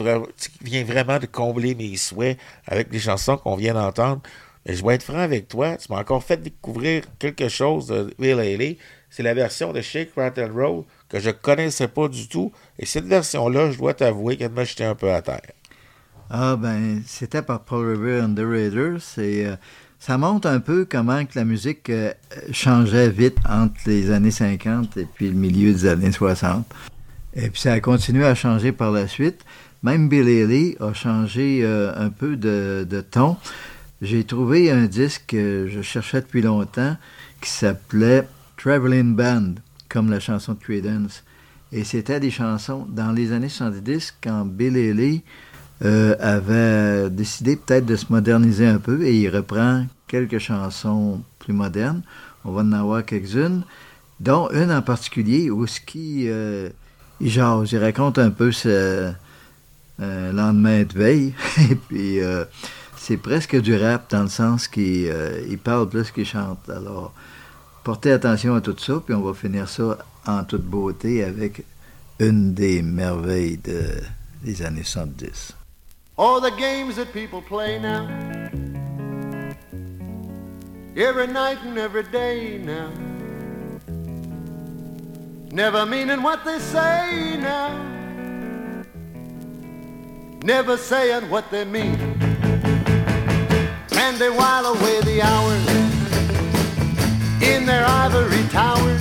[0.62, 4.22] viens vraiment de combler mes souhaits avec les chansons qu'on vient d'entendre.
[4.64, 5.76] Mais je vais être franc avec toi.
[5.76, 8.78] Tu m'as encore fait découvrir quelque chose de Bill Haley.
[9.10, 12.52] C'est la version de Shake, Rattle Roll que je connaissais pas du tout.
[12.78, 15.52] Et cette version-là, je dois t'avouer qu'elle m'a jeté un peu à terre.
[16.28, 19.18] Ah ben, c'était par Paul Revere and the Raiders.
[19.18, 19.54] Et, euh,
[19.98, 22.12] ça montre un peu comment que la musique euh,
[22.52, 26.66] changeait vite entre les années 50 et puis le milieu des années 60.
[27.36, 29.44] Et puis ça a continué à changer par la suite.
[29.82, 33.36] Même Bill Haley a changé euh, un peu de, ton.
[34.00, 36.96] J'ai trouvé un disque que je cherchais depuis longtemps
[37.42, 38.26] qui s'appelait
[38.56, 39.54] Traveling Band,
[39.90, 41.22] comme la chanson de Creedence.
[41.72, 45.22] Et c'était des chansons dans les années 70 quand Bill Haley
[45.84, 51.52] euh, avait décidé peut-être de se moderniser un peu et il reprend quelques chansons plus
[51.52, 52.02] modernes.
[52.46, 53.62] On va en avoir quelques-unes,
[54.20, 56.70] dont une en particulier où ce qui, euh,
[57.20, 59.12] il jase, raconte un peu ce
[60.00, 61.34] euh, lendemain de veille.
[61.70, 62.44] et puis euh,
[62.96, 66.68] c'est presque du rap dans le sens qu'il euh, parle plus qu'il chante.
[66.68, 67.14] Alors
[67.84, 71.64] portez attention à tout ça, puis on va finir ça en toute beauté avec
[72.18, 74.00] une des merveilles de,
[74.42, 75.54] des années 70.
[76.18, 78.06] All the games that people play now.
[80.96, 83.15] Every night and every day now.
[85.50, 87.70] Never meaning what they say now.
[90.42, 91.98] Never saying what they mean.
[93.92, 95.66] And they while away the hours
[97.42, 98.98] in their ivory tower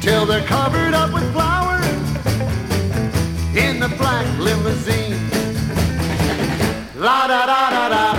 [0.00, 1.86] till they're covered up with flowers
[3.56, 5.20] in the black limousine.
[6.96, 8.15] La da da da da.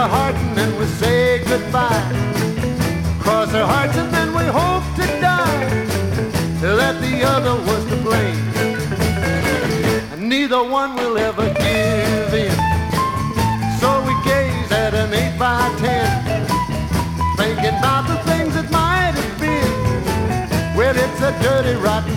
[0.00, 2.12] Break a heart and then we say goodbye,
[3.20, 5.86] cross our hearts and then we hope to die
[6.60, 8.48] that the other was to blame.
[10.12, 12.56] And neither one will ever give in.
[13.80, 16.46] So we gaze at an 8 by 10
[17.36, 20.76] thinking about the things that might have been.
[20.76, 22.16] Well, it's a dirty, rotten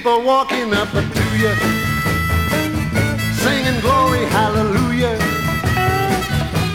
[0.00, 1.54] People walking up to you,
[3.36, 5.18] singing glory, hallelujah.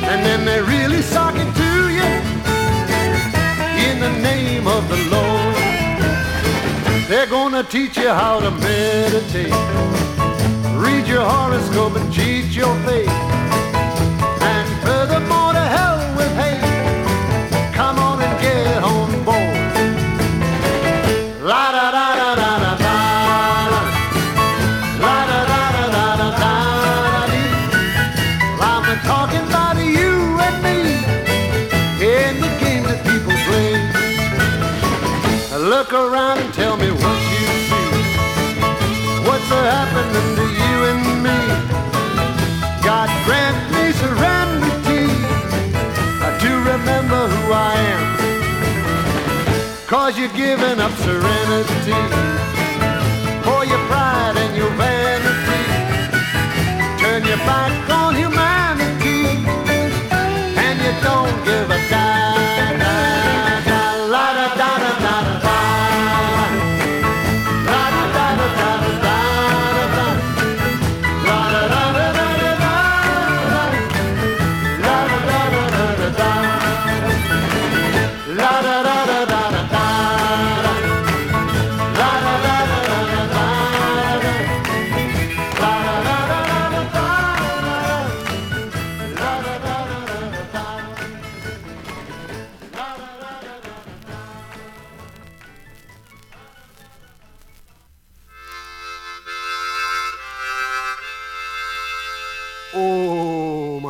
[0.05, 2.05] And then they really sock it to you
[3.89, 5.55] in the name of the Lord.
[7.09, 9.51] They're gonna teach you how to meditate,
[10.77, 13.09] read your horoscope and cheat your fate.
[40.15, 41.39] To you and me?
[42.83, 45.07] God grant me serenity
[46.43, 48.03] to remember who I am.
[49.87, 51.99] Cause you're giving up serenity
[53.45, 55.63] for your pride and your vanity.
[57.01, 59.21] Turn your back on humanity
[60.65, 61.84] and you don't give a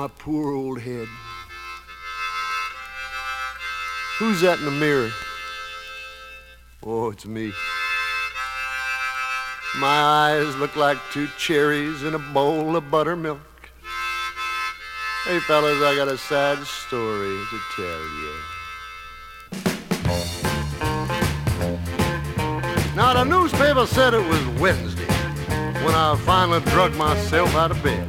[0.05, 1.07] my poor old head.
[4.19, 5.09] Who's that in the mirror?
[6.85, 7.51] Oh, it's me.
[9.79, 13.39] My eyes look like two cherries in a bowl of buttermilk.
[15.23, 18.33] Hey, fellas, I got a sad story to tell you.
[22.95, 25.07] Now, the newspaper said it was Wednesday
[25.83, 28.07] when I finally drug myself out of bed.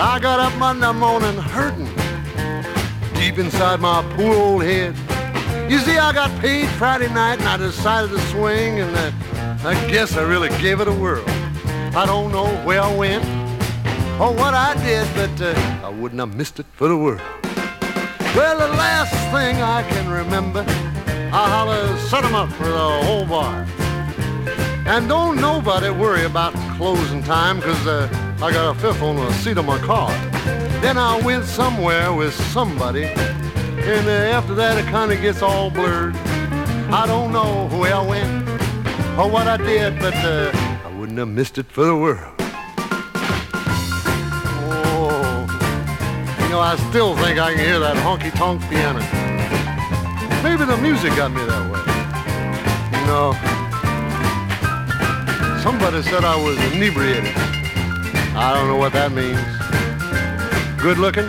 [0.00, 1.88] I got up Monday morning hurting
[3.14, 4.94] deep inside my poor old head.
[5.68, 9.74] You see, I got paid Friday night and I decided to swing, and uh, I
[9.90, 11.24] guess I really gave it a whirl.
[11.96, 13.24] I don't know where I went
[14.20, 17.20] or what I did, but uh, I wouldn't have missed it for the world.
[18.36, 20.64] Well, the last thing I can remember,
[21.32, 23.66] I holler, set 'em up for the whole bar.
[24.86, 28.08] And don't nobody worry about closing time, cause uh,
[28.40, 30.10] I got a fifth on the seat of my car.
[30.80, 36.14] Then I went somewhere with somebody, and uh, after that it kinda gets all blurred.
[36.90, 38.48] I don't know where I went
[39.18, 40.52] or what I did, but uh,
[40.86, 42.32] I wouldn't have missed it for the world.
[44.70, 45.46] Oh,
[46.40, 49.00] you know, I still think I can hear that honky-tonk piano.
[50.44, 51.82] Maybe the music got me that way.
[53.00, 53.57] You know,
[55.68, 57.36] somebody said I was inebriated.
[58.34, 59.38] I don't know what that means.
[60.80, 61.28] Good looking?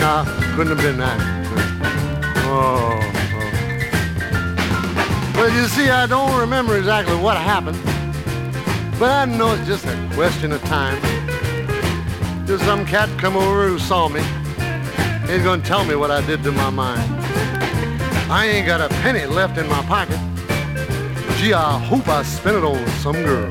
[0.00, 0.24] Nah,
[0.56, 1.20] couldn't have been that.
[2.46, 2.98] Oh,
[3.36, 3.50] oh.
[5.36, 7.78] Well, you see, I don't remember exactly what happened,
[8.98, 10.98] but I know it's just a question of time.
[12.46, 14.22] There's some cat come over who saw me.
[15.30, 17.02] He's gonna tell me what I did to my mind.
[18.32, 20.18] I ain't got a penny left in my pocket.
[21.40, 23.50] Gee, I hope I spent it on some girl.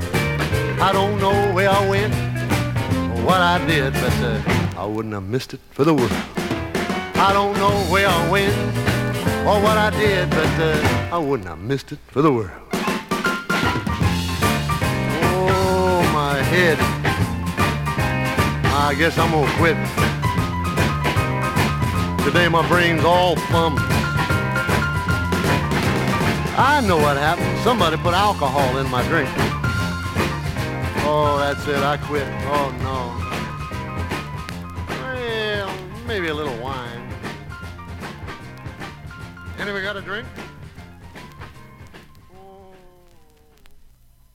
[0.80, 4.40] I don't know where I went or what I did, but uh,
[4.78, 6.12] I wouldn't have missed it for the world.
[7.16, 8.56] I don't know where I went
[9.48, 12.52] or what I did, but uh, I wouldn't have missed it for the world.
[15.24, 16.78] Oh, my head.
[18.72, 19.78] I guess I'm gonna quit.
[22.24, 23.99] Today my brain's all thumbed.
[26.62, 27.58] I know what happened.
[27.64, 29.30] Somebody put alcohol in my drink.
[31.08, 31.78] Oh, that's it.
[31.78, 32.28] I quit.
[32.52, 33.16] Oh, no.
[34.90, 35.74] Well,
[36.06, 37.10] maybe a little wine.
[39.58, 40.28] Anybody got a drink?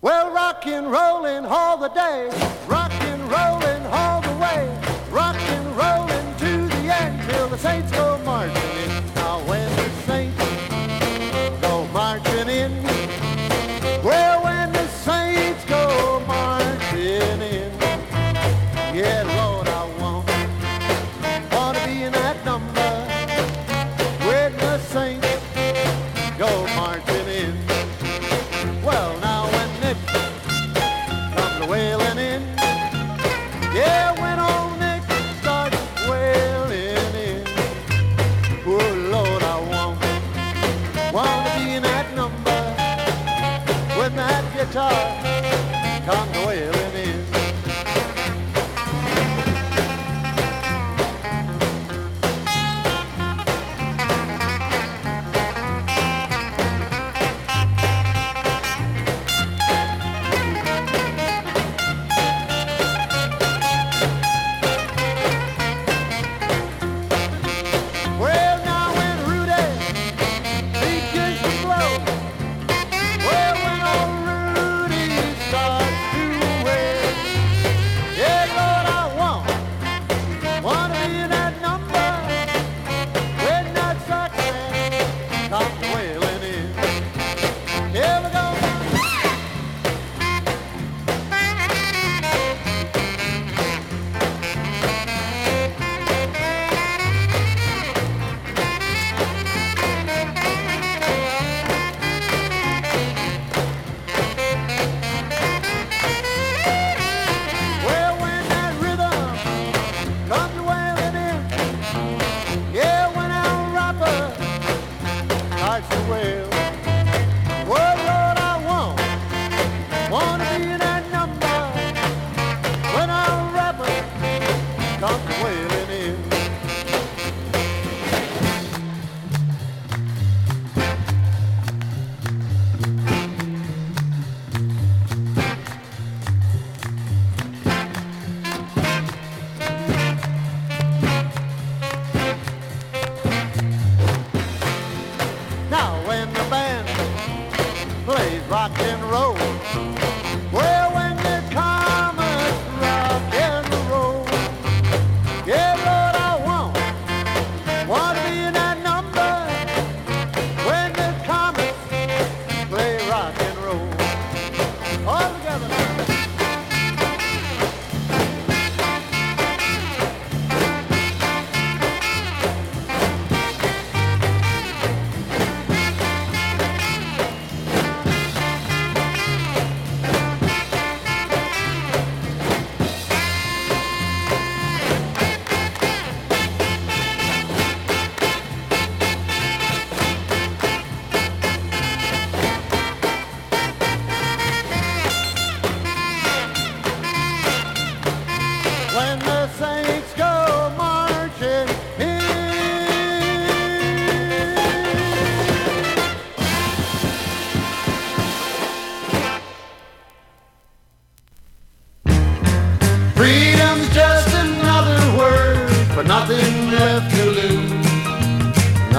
[0.00, 2.30] Well, rockin' rollin' all the day,
[2.66, 4.66] rockin' rollin' all the way,
[5.10, 8.93] rockin' rollin' to the end till the saints go marching
[24.94, 25.23] when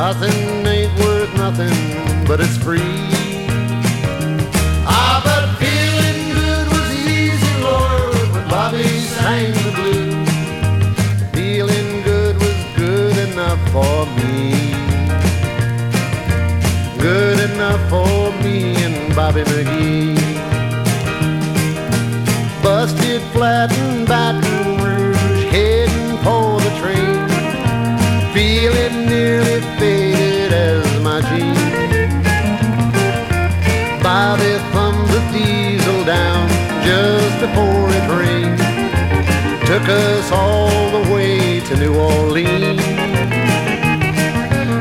[0.07, 1.73] Nothing ain't worth nothing,
[2.27, 2.79] but it's free.
[4.85, 8.83] Ah, but feeling good was easy, Lord, when Bobby
[9.17, 10.29] sang the blues.
[11.33, 14.53] Feeling good was good enough for me.
[16.99, 20.21] Good enough for me and Bobby McGee.
[22.61, 24.05] Busted flat in
[28.95, 31.59] nearly faded as my jeans.
[34.01, 36.47] Bobby thumbed the diesel down
[36.83, 38.59] just before it rained.
[39.65, 42.81] Took us all the way to New Orleans.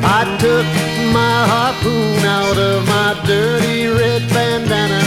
[0.05, 0.66] I took
[1.12, 5.03] my harpoon out of my dirty red bandana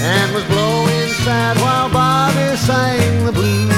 [0.00, 3.75] and was blowing sad while Bobby sang the blues.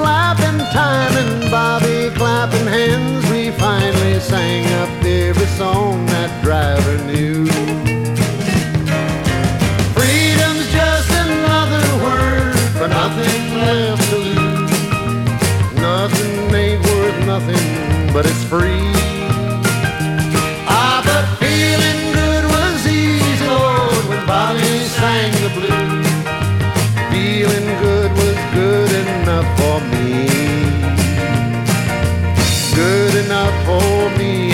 [0.00, 7.44] Slapping time and Bobby clapping hands, we finally sang up every song that driver knew.
[9.96, 14.78] Freedom's just another word for nothing left to lose.
[15.88, 19.09] Nothing ain't worth nothing, but it's free.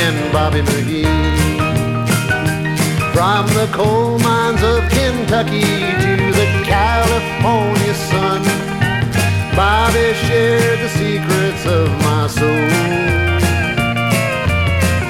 [0.09, 1.03] And Bobby McGee.
[3.13, 5.67] From the coal mines of Kentucky
[6.03, 8.43] to the California sun,
[9.57, 12.69] Bobby shared the secrets of my soul.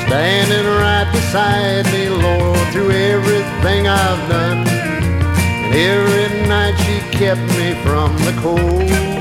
[0.06, 4.66] Standing right beside me, Lord, through everything I've done.
[5.64, 9.15] And every night she kept me from the cold.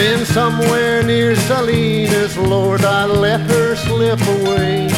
[0.00, 4.88] Then somewhere near Salinas, Lord, I let her slip away.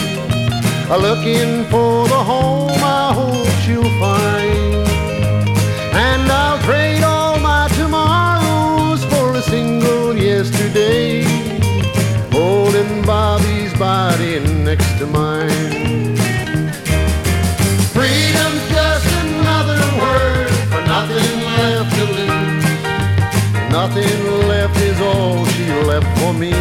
[0.89, 4.87] Looking for the home I hope she'll find.
[6.07, 11.25] And I'll trade all my tomorrows for a single yesterday.
[12.31, 16.17] Holding Bobby's body next to mine.
[17.91, 22.43] Freedom's just another word for nothing left to lose.
[23.73, 24.82] Nothing left
[25.15, 26.53] all she left for me.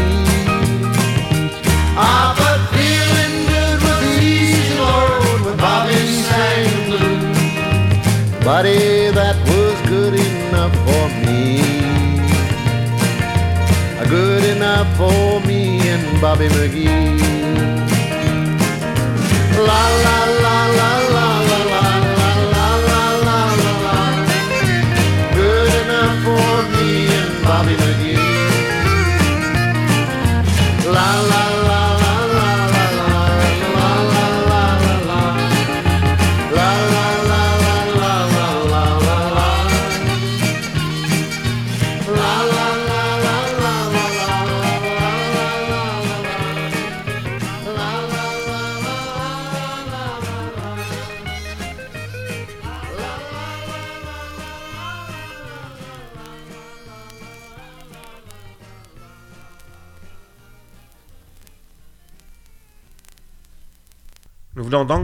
[1.97, 8.45] Ah, but feeling good was easy, Lord, when Bobby sang the blues.
[8.45, 11.41] Buddy, that was good enough for me.
[14.11, 17.17] Good enough for me and Bobby McGee.
[19.67, 21.50] La la la la la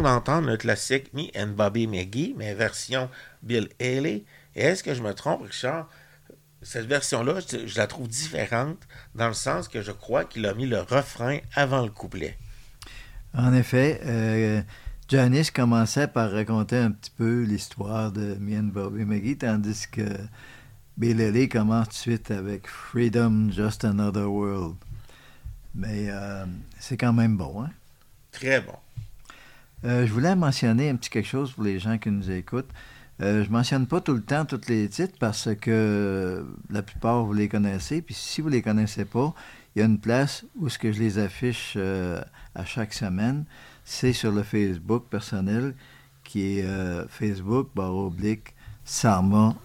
[0.07, 3.09] d'entendre le classique Me and Bobby McGee, mais version
[3.43, 4.23] Bill Haley.
[4.55, 5.89] Et est-ce que je me trompe, Richard?
[6.61, 8.79] Cette version-là, je, je la trouve différente
[9.15, 12.38] dans le sens que je crois qu'il a mis le refrain avant le couplet.
[13.34, 14.61] En effet, euh,
[15.07, 20.01] Janice commençait par raconter un petit peu l'histoire de Me and Bobby McGee, tandis que
[20.97, 24.77] Bill Haley commence tout de suite avec Freedom, Just Another World.
[25.75, 26.45] Mais euh,
[26.79, 27.69] c'est quand même bon, hein?
[28.31, 28.73] Très bon.
[29.88, 32.69] Euh, je voulais mentionner un petit quelque chose pour les gens qui nous écoutent.
[33.22, 37.34] Euh, je mentionne pas tout le temps tous les titres parce que la plupart vous
[37.34, 38.01] les connaissez.
[38.01, 39.34] Puis si vous les connaissez pas,
[39.76, 42.22] il y a une place où ce que je les affiche euh,
[42.53, 43.45] à chaque semaine,
[43.85, 45.73] c'est sur le Facebook personnel
[46.23, 48.53] qui est euh, Facebook barre oblique
[48.84, 49.55] Sarma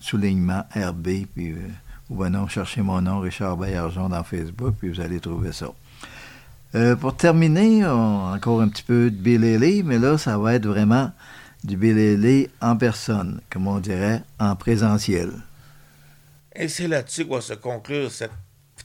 [0.00, 1.54] soulignement RB puis
[2.08, 5.68] ou ben non, cherchez mon nom Richard Baillargeon dans Facebook puis vous allez trouver ça.
[6.76, 10.66] Euh, pour terminer, encore un petit peu de Bill Haley, mais là, ça va être
[10.66, 11.10] vraiment
[11.64, 15.30] du Bill Haley en personne, comme on dirait, en présentiel.
[16.54, 18.32] Et c'est là-dessus que va se conclure cette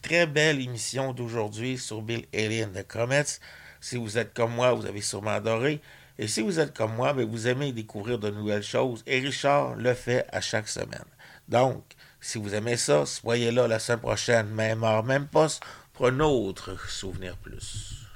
[0.02, 3.40] très belle émission d'aujourd'hui sur Bill Haley and the Comets.
[3.82, 5.82] Si vous êtes comme moi, vous avez sûrement adoré.
[6.18, 9.04] Et si vous êtes comme moi, ben, vous aimez découvrir de nouvelles choses.
[9.06, 11.04] Et Richard le fait à chaque semaine.
[11.50, 11.84] Donc,
[12.24, 15.64] Si vous aimez ça, soyez là la semaine prochaine, même heure, même poste,
[16.04, 18.08] un autre Souvenir Plus.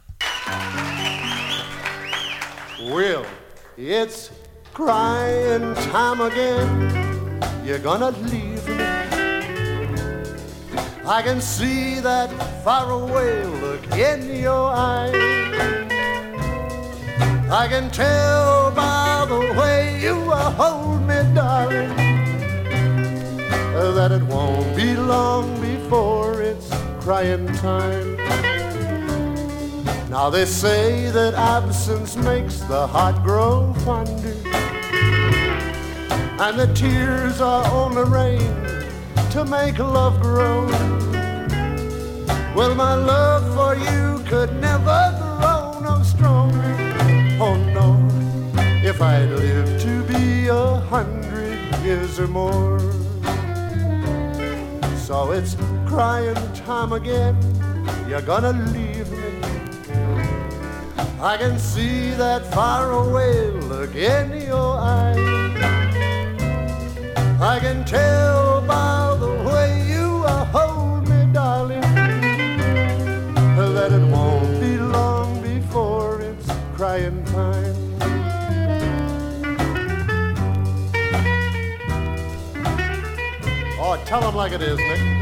[2.91, 3.23] Will,
[3.77, 4.31] it's
[4.73, 7.39] crying time again.
[7.63, 8.85] You're gonna leave me.
[11.05, 12.31] I can see that
[12.63, 15.13] faraway look in your eyes.
[17.51, 21.95] I can tell by the way you hold me, darling,
[23.97, 26.64] that it won't be long before it's
[27.05, 28.17] crying time.
[30.09, 34.33] Now they say that absence makes the heart grow fonder,
[36.43, 38.55] and the tears are only rain
[39.29, 40.65] to make love grow.
[42.55, 46.75] Well, my love for you could never grow no stronger.
[47.39, 47.89] Oh no,
[48.83, 53.04] if I'd lived to be a hundred years or more.
[55.05, 55.55] So it's
[55.85, 57.37] crying time again.
[58.09, 59.39] You're gonna leave me.
[61.21, 65.17] I can see that faraway look in your eyes.
[67.39, 69.04] I can tell by
[84.05, 85.14] tell them like it is, Nick.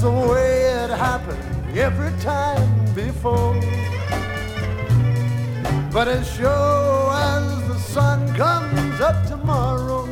[0.00, 3.52] That's the way it happened every time before.
[5.92, 10.06] But as sure as the sun comes up tomorrow,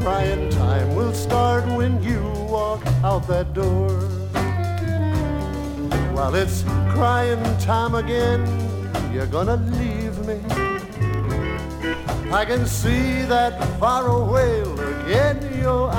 [0.00, 3.90] crying time will start when you walk out that door.
[6.16, 6.62] While it's
[6.94, 8.40] crying time again.
[9.12, 10.38] You're gonna leave me.
[12.32, 15.89] I can see that faraway look in your.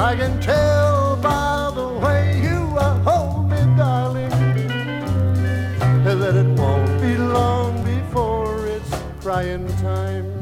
[0.00, 2.58] I can tell by the way you
[3.02, 4.30] hold me, darling,
[6.04, 10.38] that it won't be long before it's crying time.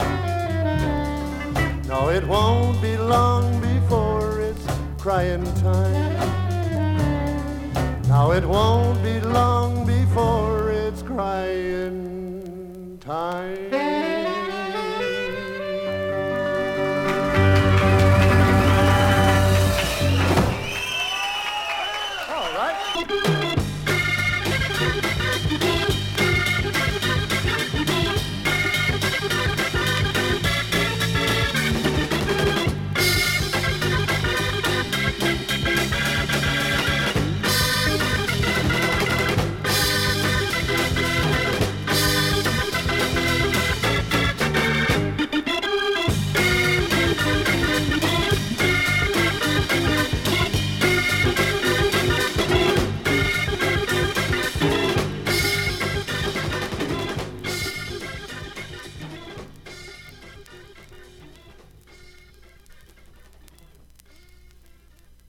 [1.88, 4.66] No, it won't be long before it's
[4.98, 6.12] crying time.
[8.08, 10.45] Now it won't be long before